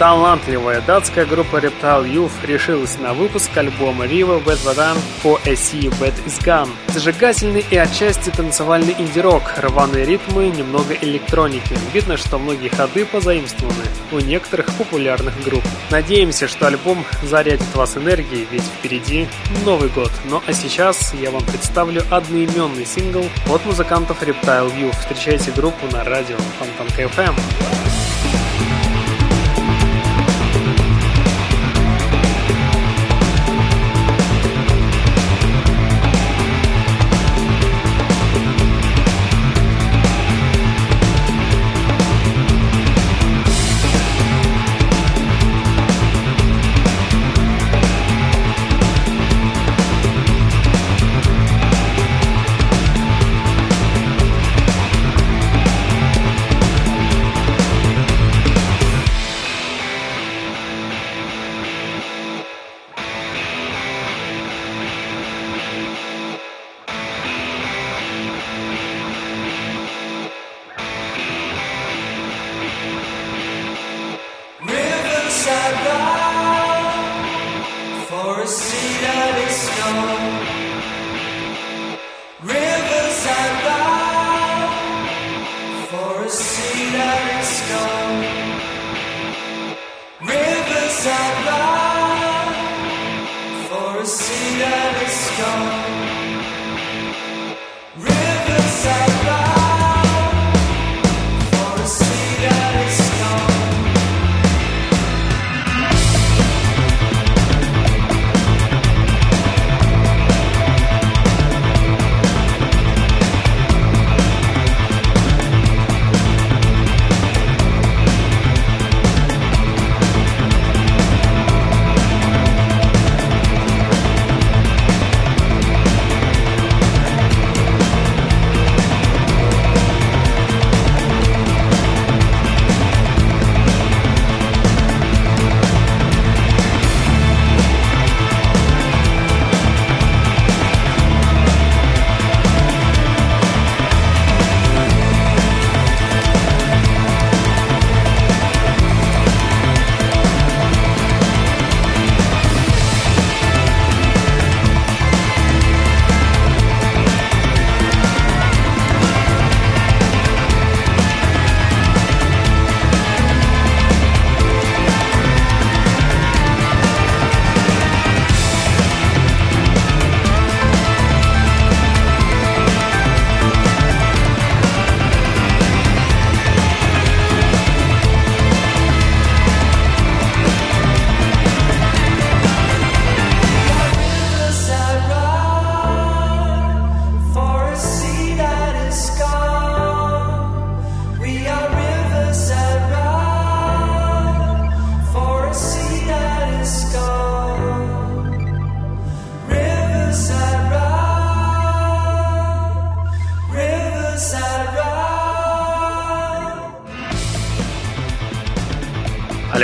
Талантливая 0.02 0.80
датская 0.80 1.24
группа 1.24 1.58
Reptile 1.58 2.12
Youth 2.12 2.44
решилась 2.44 2.98
на 2.98 3.14
выпуск 3.14 3.56
альбома 3.56 4.04
River 4.04 4.42
Wet 4.42 4.58
Varan 4.64 4.98
for 5.22 5.40
a 5.46 5.52
Sea 5.52 5.90
That 6.00 6.14
Is 6.26 6.44
Gone. 6.44 6.70
Зажигательный 6.88 7.64
и 7.70 7.76
отчасти 7.76 8.30
танцевальный 8.30 8.96
инди-рок, 8.98 9.44
рваные 9.58 10.04
ритмы, 10.04 10.48
немного 10.48 10.94
электроники. 10.94 11.78
Видно, 11.94 12.16
что 12.16 12.38
многие 12.38 12.68
ходы 12.68 13.06
позаимствованы 13.06 13.84
у 14.10 14.18
некоторых 14.18 14.66
популярных 14.76 15.40
групп. 15.44 15.62
Надеемся, 15.92 16.48
что 16.48 16.66
альбом 16.66 17.04
зарядит 17.22 17.72
вас 17.76 17.96
энергией, 17.96 18.48
ведь 18.50 18.64
впереди 18.64 19.28
Новый 19.64 19.88
год. 19.88 20.10
Ну 20.28 20.42
а 20.44 20.52
сейчас 20.52 21.14
я 21.14 21.30
вам 21.30 21.44
представлю 21.44 22.02
одноименный 22.10 22.86
сингл 22.86 23.24
от 23.48 23.64
музыкантов 23.64 24.20
Reptile 24.20 24.74
Youth. 24.76 24.98
Встречайте 24.98 25.52
группу 25.52 25.86
на 25.92 26.02
радио 26.02 26.38
Фонтанка 26.58 27.02
FM. 27.02 27.81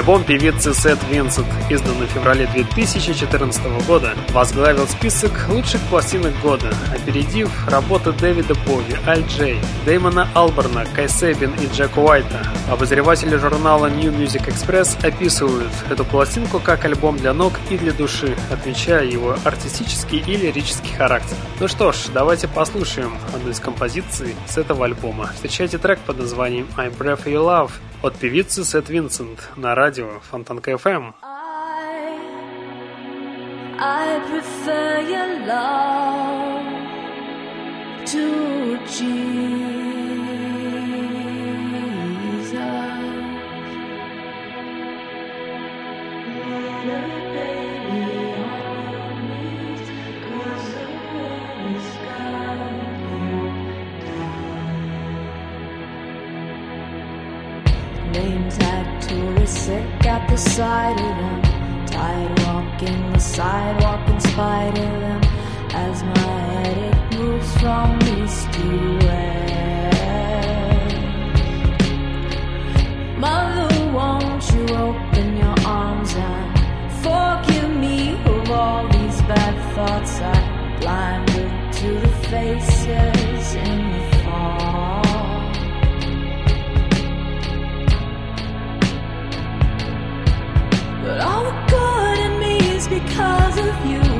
Альбом 0.09 0.25
певицы 0.25 0.73
Сет 0.73 0.99
Винсент, 1.11 1.47
изданный 1.69 2.07
в 2.07 2.11
феврале 2.11 2.47
2014 2.47 3.87
года, 3.87 4.15
возглавил 4.31 4.89
список 4.89 5.33
лучших 5.51 5.83
пластинок 5.91 6.33
года, 6.41 6.73
опередив 6.95 7.51
работы 7.69 8.13
Дэвида 8.13 8.55
Бови, 8.67 8.97
Аль 9.07 9.23
Джей, 9.29 9.59
Дэймона 9.85 10.27
Алберна, 10.35 10.87
Кай 10.97 11.11
Сейбин 11.11 11.53
и 11.61 11.67
Джека 11.67 11.99
Уайта. 11.99 12.43
Обозреватели 12.71 13.37
журнала 13.37 13.91
New 13.91 14.11
Music 14.11 14.47
Express 14.47 14.97
описывают 15.07 15.73
эту 15.91 16.07
пластинку 16.07 16.59
как 16.59 16.87
альбом 16.87 17.19
для 17.19 17.35
ног 17.35 17.53
и 17.69 17.77
для 17.77 17.93
души, 17.93 18.35
отмечая 18.51 19.05
его 19.05 19.37
артистический 19.45 20.21
и 20.21 20.39
лирический 20.39 20.97
характер. 20.97 21.37
Ну 21.61 21.69
что 21.69 21.93
ж, 21.93 22.07
давайте 22.15 22.49
послушаем 22.49 23.13
одну 23.35 23.51
из 23.51 23.61
композиций 23.61 24.35
с 24.47 24.57
этого 24.57 24.87
альбома. 24.87 25.33
Встречайте 25.35 25.77
трек 25.77 25.99
под 25.99 26.19
названием 26.19 26.67
I'm 26.79 26.97
Breath 26.97 27.25
You 27.25 27.45
Love 27.45 27.73
от 28.01 28.15
певицы 28.15 28.65
Сет 28.65 28.89
Винсент 28.89 29.51
на 29.57 29.75
радио 29.75 29.98
Фонтанка 30.22 30.72
FM. 30.72 31.14
I 33.80 34.20
prefer 34.30 35.02
your 35.02 35.30
love 35.48 36.64
to 38.06 38.78
Jesus. 38.88 39.34
The 60.29 60.37
side 60.37 60.99
of 61.01 61.17
them. 61.23 61.43
Tired 61.87 62.39
walking 62.41 63.13
the 63.13 63.19
sidewalk 63.19 64.09
in 64.09 64.21
spite 64.21 64.79
of 64.79 65.01
them. 65.05 65.23
As 65.73 66.03
my 66.03 66.19
headache 66.19 67.19
moves 67.19 67.51
from 67.61 67.99
east 68.15 68.53
to 68.55 68.99
west. 69.05 69.39
Mother, 73.19 73.71
won't 73.93 74.45
you 74.53 74.65
open 74.87 75.37
your 75.37 75.57
arms 75.67 76.15
and 76.15 76.59
forgive 77.05 77.71
me 77.77 78.13
of 78.25 78.51
all 78.51 78.87
these 78.89 79.21
bad 79.23 79.57
thoughts 79.75 80.21
I 80.21 80.79
blinded 80.81 81.73
to 81.81 81.89
the 82.01 82.09
faces 82.31 83.55
in 83.55 83.98
But 91.09 91.23
all 91.23 91.43
the 91.43 91.53
good 91.71 92.19
in 92.19 92.39
me 92.39 92.59
is 92.77 92.87
because 92.87 93.57
of 93.57 93.87
you. 93.87 94.18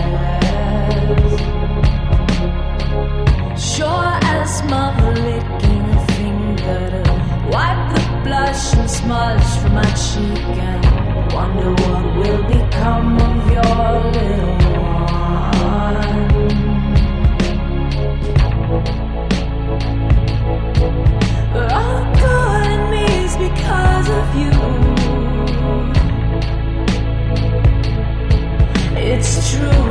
Sure 3.75 4.13
as 4.37 4.63
mother 4.65 5.13
licking 5.27 5.85
a 5.97 6.07
finger 6.15 6.83
to 7.05 7.13
wipe 7.53 7.85
the 7.95 8.03
blush 8.25 8.75
and 8.75 8.91
smudge 8.91 9.51
from 9.61 9.75
my 9.75 9.91
cheek 10.05 10.57
and 10.71 11.33
wonder 11.33 11.71
what 11.83 12.05
will 12.19 12.43
become 12.45 13.19
of 13.29 13.53
your 13.53 13.79
little 14.13 14.57
one. 15.63 16.30
True, 29.51 29.90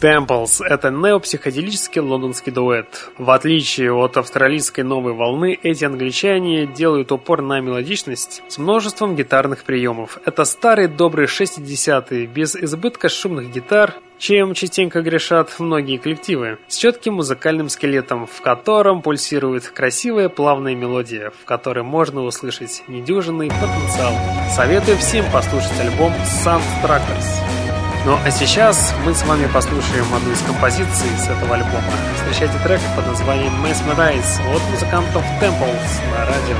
Temples— 0.00 0.62
это 0.68 0.90
неопсиходелический 0.90 2.00
лондонский 2.00 2.52
дуэт. 2.52 3.10
В 3.18 3.30
отличие 3.30 3.92
от 3.92 4.16
австралийской 4.16 4.84
новой 4.84 5.12
волны, 5.12 5.58
эти 5.60 5.84
англичане 5.84 6.66
делают 6.66 7.10
упор 7.10 7.42
на 7.42 7.60
мелодичность 7.60 8.42
с 8.48 8.58
множеством 8.58 9.16
гитарных 9.16 9.64
приемов. 9.64 10.18
Это 10.24 10.44
старые 10.44 10.86
добрые 10.86 11.26
60-е, 11.26 12.26
без 12.26 12.54
избытка 12.54 13.08
шумных 13.08 13.50
гитар, 13.50 13.94
чем 14.18 14.54
частенько 14.54 15.02
грешат 15.02 15.50
многие 15.58 15.96
коллективы, 15.96 16.58
с 16.68 16.76
четким 16.76 17.14
музыкальным 17.14 17.68
скелетом, 17.68 18.26
в 18.26 18.40
котором 18.40 19.02
пульсирует 19.02 19.66
красивая 19.68 20.28
плавная 20.28 20.76
мелодия, 20.76 21.30
в 21.30 21.44
которой 21.44 21.82
можно 21.82 22.22
услышать 22.22 22.84
недюжинный 22.86 23.48
потенциал. 23.48 24.12
Советую 24.54 24.96
всем 24.98 25.24
послушать 25.32 25.80
альбом 25.80 26.12
Sound 26.44 26.62
Tractors. 26.84 27.67
Ну 28.04 28.16
а 28.24 28.30
сейчас 28.30 28.94
мы 29.04 29.14
с 29.14 29.22
вами 29.24 29.46
послушаем 29.46 30.06
одну 30.14 30.32
из 30.32 30.40
композиций 30.42 31.10
с 31.18 31.28
этого 31.28 31.56
альбома. 31.56 31.92
Встречайте 32.16 32.58
трек 32.64 32.80
под 32.96 33.06
названием 33.06 33.52
Mesmerize 33.64 34.40
от 34.54 34.62
музыкантов 34.70 35.24
Temples 35.40 36.00
на 36.12 36.26
радио. 36.26 36.56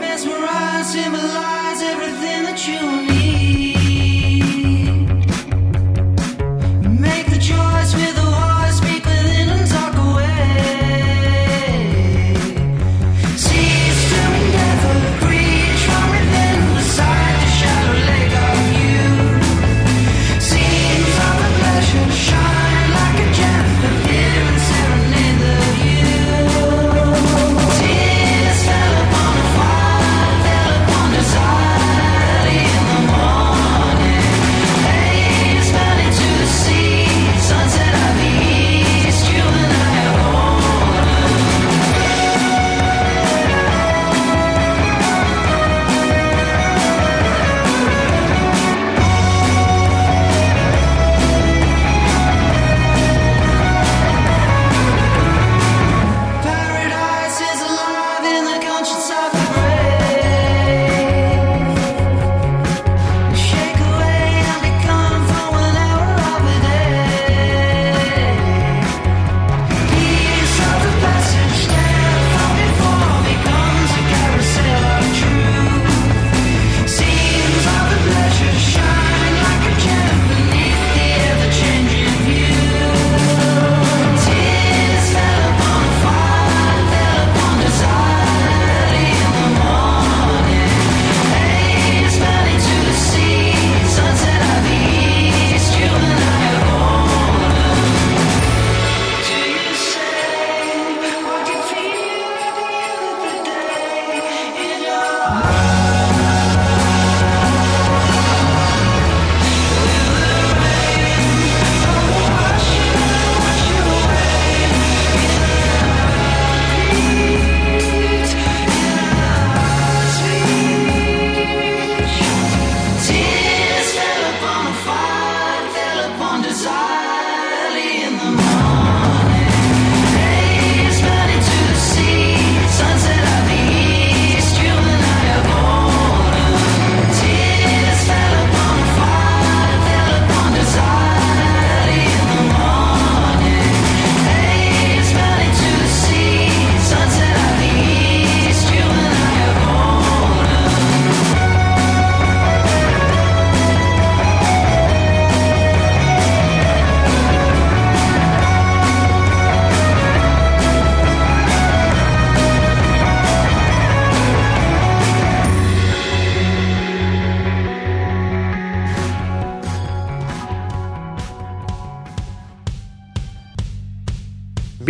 Mesmerize, 0.00 0.92
symbolize 0.92 1.82
everything 1.82 2.44
that 2.44 2.66
you 2.66 3.06
need. 3.06 3.21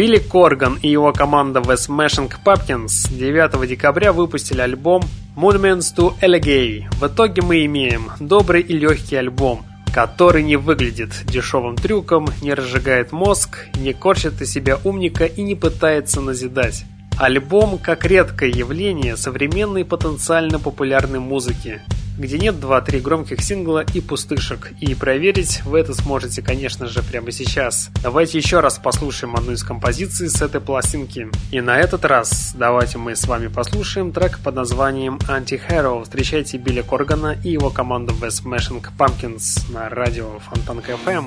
Билли 0.03 0.19
Корган 0.19 0.81
и 0.83 0.89
его 0.89 1.13
команда 1.13 1.61
The 1.61 1.77
Smashing 1.77 2.33
Pumpkins 2.45 3.09
9 3.09 3.69
декабря 3.69 4.13
выпустили 4.13 4.61
альбом 4.61 5.05
Monuments 5.37 5.95
to 5.97 6.19
Allegay. 6.21 6.87
В 6.95 7.07
итоге 7.07 7.41
мы 7.43 7.65
имеем 7.67 8.11
добрый 8.19 8.63
и 8.63 8.73
легкий 8.77 9.15
альбом, 9.15 9.65
который 9.95 10.43
не 10.43 10.57
выглядит 10.57 11.11
дешевым 11.27 11.77
трюком, 11.77 12.27
не 12.43 12.53
разжигает 12.53 13.13
мозг, 13.13 13.69
не 13.77 13.93
корчит 13.93 14.43
из 14.43 14.51
себя 14.51 14.81
умника 14.83 15.25
и 15.25 15.41
не 15.41 15.55
пытается 15.55 16.21
назидать. 16.21 16.85
Альбом 17.17 17.79
как 17.79 18.05
редкое 18.05 18.51
явление 18.51 19.17
современной 19.17 19.85
потенциально 19.85 20.59
популярной 20.59 21.21
музыки, 21.21 21.81
где 22.19 22.39
нет 22.39 22.57
2-3 22.57 23.01
громких 23.01 23.41
сингла 23.43 23.85
и 23.95 24.01
пустышек. 24.01 24.73
И 24.81 24.95
проверить 24.95 25.63
вы 25.65 25.81
это 25.81 25.95
сможете, 25.95 26.43
конечно 26.43 26.87
же, 26.87 27.03
прямо 27.03 27.33
сейчас. 27.33 27.91
Давайте 28.03 28.39
еще 28.39 28.61
раз 28.61 28.79
послушаем 28.79 29.37
одну 29.37 29.53
из 29.53 29.63
композиций 29.63 30.29
с 30.29 30.43
этой 30.43 30.61
пластинки. 30.61 31.29
И 31.51 31.61
на 31.61 31.79
этот 31.79 32.05
раз 32.05 32.53
давайте 32.55 32.99
мы 32.99 33.17
с 33.17 33.27
вами 33.27 33.49
послушаем 33.49 34.13
трек 34.13 34.39
под 34.39 34.55
названием 34.55 35.19
Anti-Hero. 35.29 36.05
Встречайте 36.05 36.59
Билли 36.59 36.83
Коргана 36.83 37.37
и 37.43 37.51
его 37.51 37.71
команду 37.71 38.15
The 38.21 38.29
Smashing 38.29 38.85
Pumpkins 38.99 39.73
на 39.73 39.89
радио 39.89 40.39
Фонтанка 40.39 40.93
FM. 40.93 41.27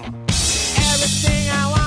Everything 0.78 1.50
I 1.52 1.72
want, 1.72 1.85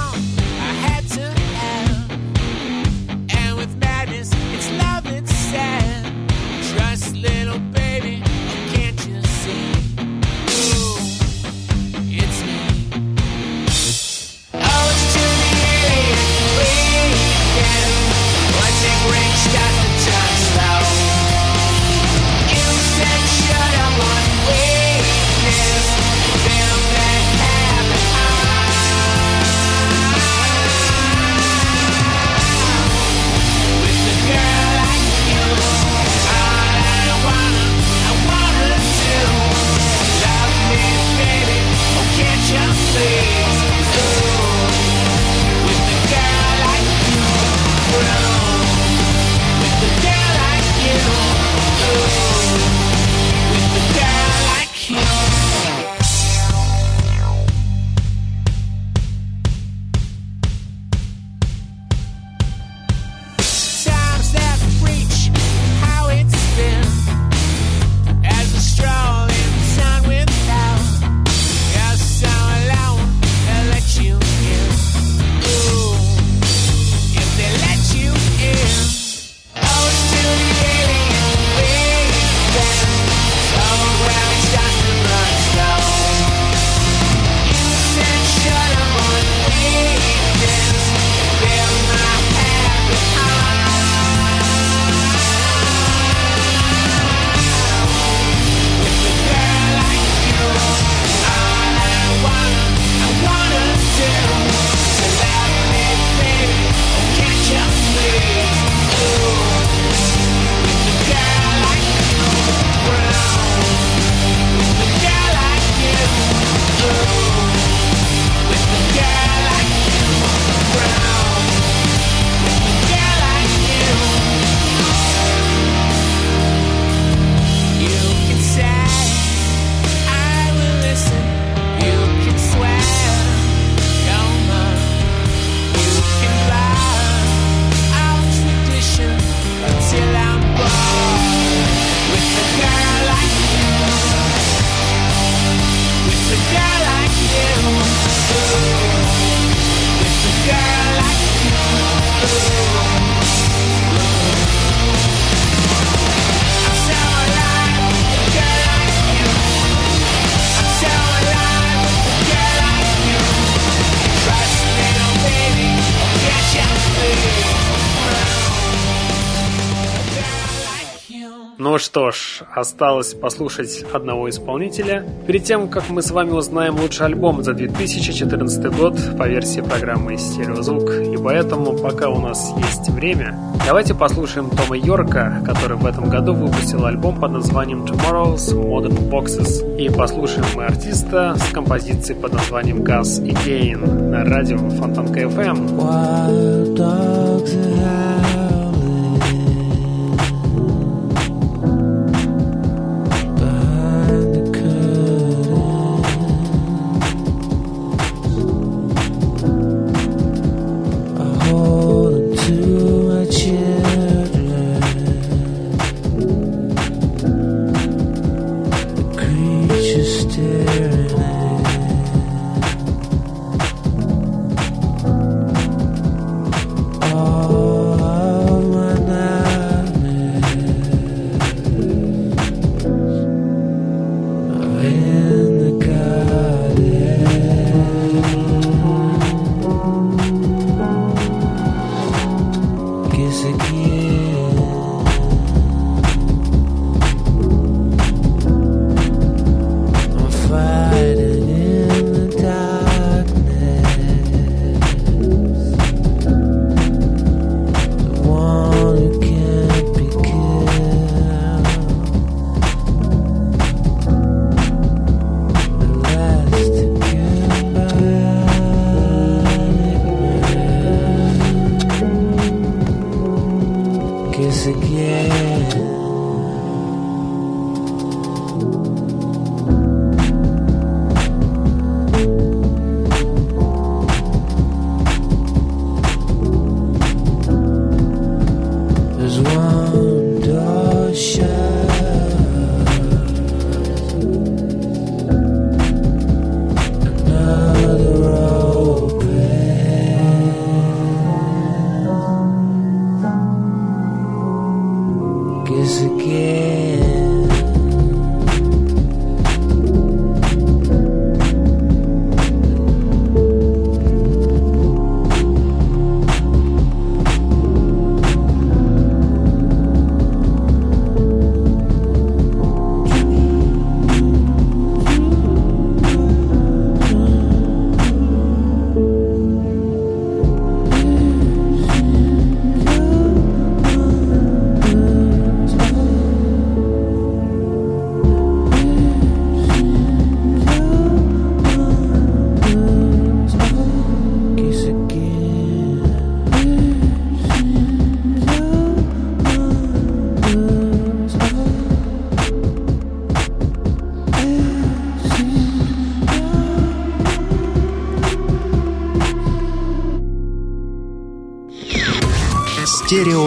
что 171.89 172.11
ж, 172.11 172.43
осталось 172.55 173.15
послушать 173.15 173.83
одного 173.95 174.29
исполнителя. 174.29 175.07
Перед 175.27 175.45
тем, 175.45 175.69
как 175.69 175.89
мы 175.89 176.03
с 176.03 176.11
вами 176.11 176.33
узнаем 176.33 176.77
лучший 176.77 177.07
альбом 177.07 177.43
за 177.43 177.55
2014 177.55 178.77
год 178.77 178.99
по 179.17 179.27
версии 179.27 179.63
программы 179.63 180.19
«Стереозвук», 180.19 180.91
и 180.91 181.17
поэтому, 181.17 181.79
пока 181.79 182.11
у 182.11 182.21
нас 182.21 182.53
есть 182.59 182.91
время, 182.91 183.39
давайте 183.67 183.95
послушаем 183.95 184.51
Тома 184.51 184.77
Йорка, 184.77 185.43
который 185.47 185.79
в 185.79 185.87
этом 185.87 186.11
году 186.11 186.35
выпустил 186.35 186.85
альбом 186.85 187.19
под 187.19 187.33
названием 187.33 187.87
«Tomorrow's 187.87 188.53
Modern 188.53 189.09
Boxes». 189.09 189.79
И 189.79 189.89
послушаем 189.89 190.45
мы 190.57 190.67
артиста 190.67 191.37
с 191.39 191.53
композицией 191.55 192.21
под 192.21 192.35
названием 192.35 192.83
«Gas 192.83 193.25
Again» 193.25 194.11
на 194.11 194.27
радио 194.27 194.59
Фонтанка 194.59 195.21
FM. 195.21 195.79
Wild 195.79 196.77
dogs 196.77 198.08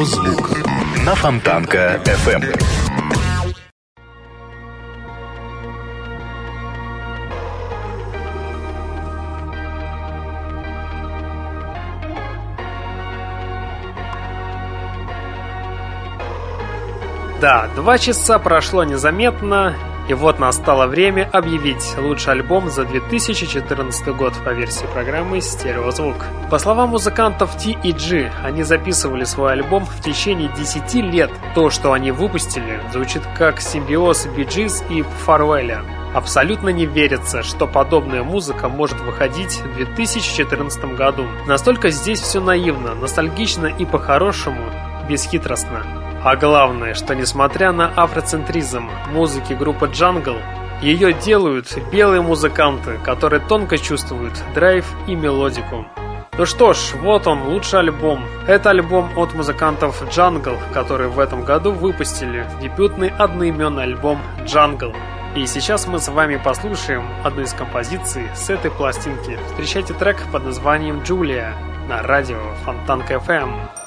Стереозвук 0.06 0.50
на 1.06 1.14
Фонтанка 1.14 2.02
FM. 2.06 2.60
Да, 17.40 17.68
два 17.76 18.00
часа 18.00 18.40
прошло 18.40 18.84
незаметно, 18.84 19.76
и 20.12 20.14
вот 20.14 20.40
настало 20.40 20.88
время 20.88 21.30
объявить 21.32 21.96
лучший 21.98 22.34
альбом 22.34 22.70
за 22.70 22.84
2014 22.84 24.08
год 24.10 24.34
по 24.44 24.50
версии 24.50 24.86
программы 24.94 25.40
«Стереозвук». 25.40 26.26
По 26.50 26.60
словам 26.60 26.90
музыкантов 26.90 27.56
T 27.56 27.78
и 27.82 27.94
G, 27.94 28.30
они 28.44 28.64
записывали 28.64 29.24
свой 29.24 29.54
альбом 29.54 29.86
в 29.86 30.02
течение 30.02 30.50
10 30.50 30.96
лет. 30.96 31.32
То, 31.56 31.70
что 31.70 31.94
они 31.94 32.12
выпустили, 32.12 32.82
звучит 32.92 33.22
как 33.38 33.62
симбиоз 33.62 34.26
Gees 34.26 34.84
и 34.90 35.02
Фарвеля. 35.02 35.82
Абсолютно 36.14 36.68
не 36.68 36.86
верится, 36.86 37.42
что 37.42 37.66
подобная 37.66 38.24
музыка 38.24 38.68
может 38.68 39.00
выходить 39.00 39.62
в 39.62 39.76
2014 39.76 40.94
году. 40.98 41.26
Настолько 41.48 41.90
здесь 41.90 42.20
все 42.20 42.42
наивно, 42.42 42.96
ностальгично 42.96 43.68
и 43.68 43.86
по-хорошему, 43.86 44.74
бесхитростно. 45.08 46.01
А 46.24 46.36
главное, 46.36 46.94
что 46.94 47.16
несмотря 47.16 47.72
на 47.72 47.88
афроцентризм 47.88 48.90
музыки 49.10 49.54
группы 49.54 49.88
Jungle, 49.88 50.40
ее 50.80 51.14
делают 51.14 51.76
белые 51.92 52.22
музыканты, 52.22 53.00
которые 53.04 53.40
тонко 53.40 53.80
чувствуют 53.80 54.34
драйв 54.54 54.86
и 55.08 55.16
мелодику. 55.16 55.88
Ну 56.38 56.46
что 56.46 56.74
ж, 56.74 56.94
вот 57.02 57.26
он, 57.26 57.48
лучший 57.48 57.80
альбом. 57.80 58.24
Это 58.48 58.70
альбом 58.70 59.10
от 59.18 59.34
музыкантов 59.34 60.02
Jungle, 60.04 60.58
которые 60.74 61.10
в 61.10 61.20
этом 61.20 61.44
году 61.44 61.72
выпустили 61.72 62.46
дебютный 62.62 63.10
одноименный 63.10 63.84
альбом 63.84 64.20
Jungle. 64.46 64.96
И 65.36 65.48
сейчас 65.48 65.88
мы 65.88 66.00
с 66.00 66.08
вами 66.08 66.40
послушаем 66.44 67.04
одну 67.24 67.42
из 67.42 67.54
композиций 67.54 68.28
с 68.36 68.50
этой 68.50 68.70
пластинки. 68.70 69.40
Встречайте 69.48 69.96
трек 69.96 70.24
под 70.32 70.46
названием 70.46 71.02
«Джулия» 71.02 71.56
на 71.90 72.04
радио 72.04 72.40
Фонтанка 72.64 73.16
FM. 73.16 73.81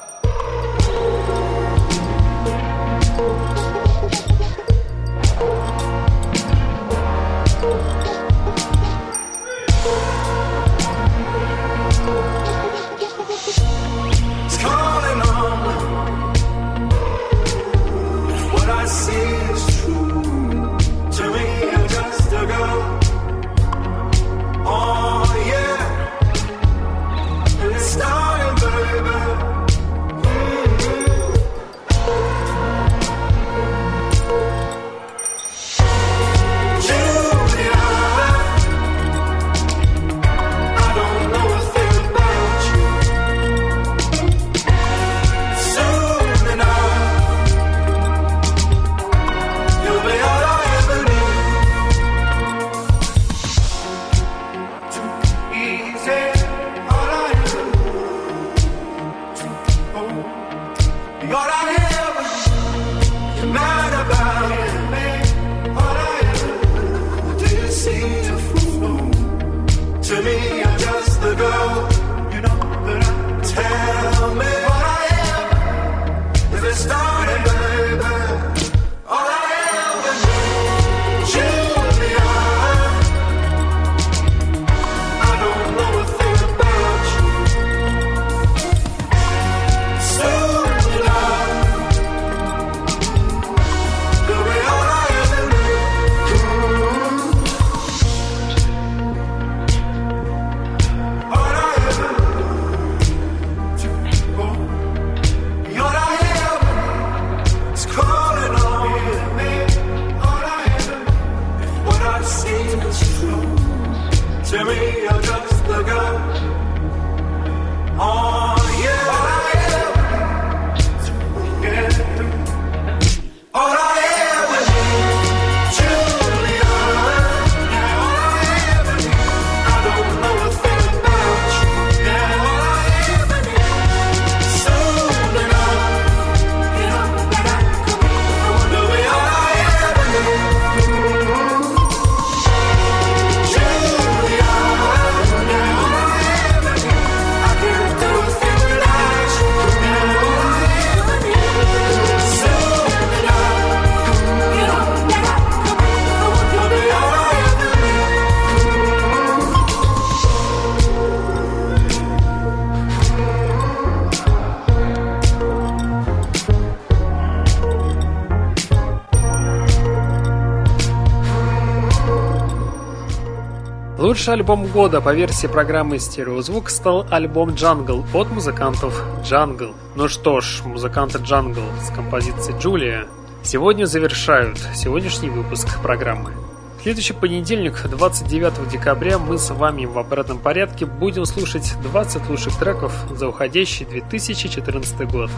Лучший 174.24 174.40
альбом 174.40 174.66
года 174.68 175.02
по 175.02 175.12
версии 175.12 175.46
программы 175.46 175.98
«Стереозвук» 175.98 176.70
стал 176.70 177.06
альбом 177.10 177.50
«Jungle» 177.50 178.06
от 178.14 178.30
музыкантов 178.30 179.04
Jungle. 179.22 179.74
Ну 179.96 180.08
что 180.08 180.40
ж, 180.40 180.62
музыканты 180.64 181.18
Jungle 181.18 181.68
с 181.82 181.94
композицией 181.94 182.58
«Джулия» 182.58 183.06
сегодня 183.42 183.84
завершают 183.84 184.58
сегодняшний 184.74 185.28
выпуск 185.28 185.78
программы. 185.82 186.32
В 186.78 186.82
следующий 186.84 187.12
понедельник, 187.12 187.78
29 187.86 188.66
декабря, 188.70 189.18
мы 189.18 189.36
с 189.36 189.50
вами 189.50 189.84
в 189.84 189.98
обратном 189.98 190.38
порядке 190.38 190.86
будем 190.86 191.26
слушать 191.26 191.74
20 191.82 192.30
лучших 192.30 192.56
треков 192.56 192.94
за 193.10 193.28
уходящий 193.28 193.84
2014 193.84 195.06
год. 195.12 195.30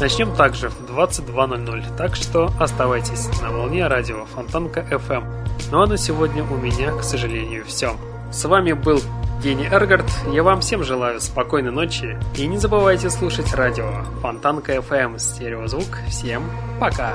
Начнем 0.00 0.34
также 0.34 0.70
в 0.70 0.80
22.00, 0.90 1.94
так 1.98 2.16
что 2.16 2.50
оставайтесь 2.58 3.28
на 3.42 3.50
волне 3.50 3.86
радио 3.86 4.24
Фонтанка 4.34 4.80
FM. 4.80 5.24
Ну 5.70 5.82
а 5.82 5.86
на 5.86 5.98
сегодня 5.98 6.42
у 6.42 6.56
меня, 6.56 6.90
к 6.92 7.02
сожалению, 7.02 7.66
все. 7.66 7.94
С 8.34 8.44
вами 8.46 8.72
был 8.72 9.00
Гений 9.44 9.68
Эргард. 9.68 10.10
Я 10.32 10.42
вам 10.42 10.60
всем 10.60 10.82
желаю 10.82 11.20
спокойной 11.20 11.70
ночи 11.70 12.18
и 12.36 12.48
не 12.48 12.58
забывайте 12.58 13.08
слушать 13.08 13.54
радио 13.54 14.02
Фонтанка 14.22 14.74
FM 14.74 15.20
стереозвук. 15.20 16.00
Всем 16.10 16.42
пока! 16.80 17.14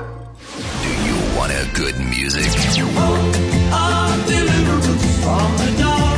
Want 1.36 1.52
a 1.52 1.66
good 1.76 2.00
music? 2.00 2.48
Our 5.26 6.09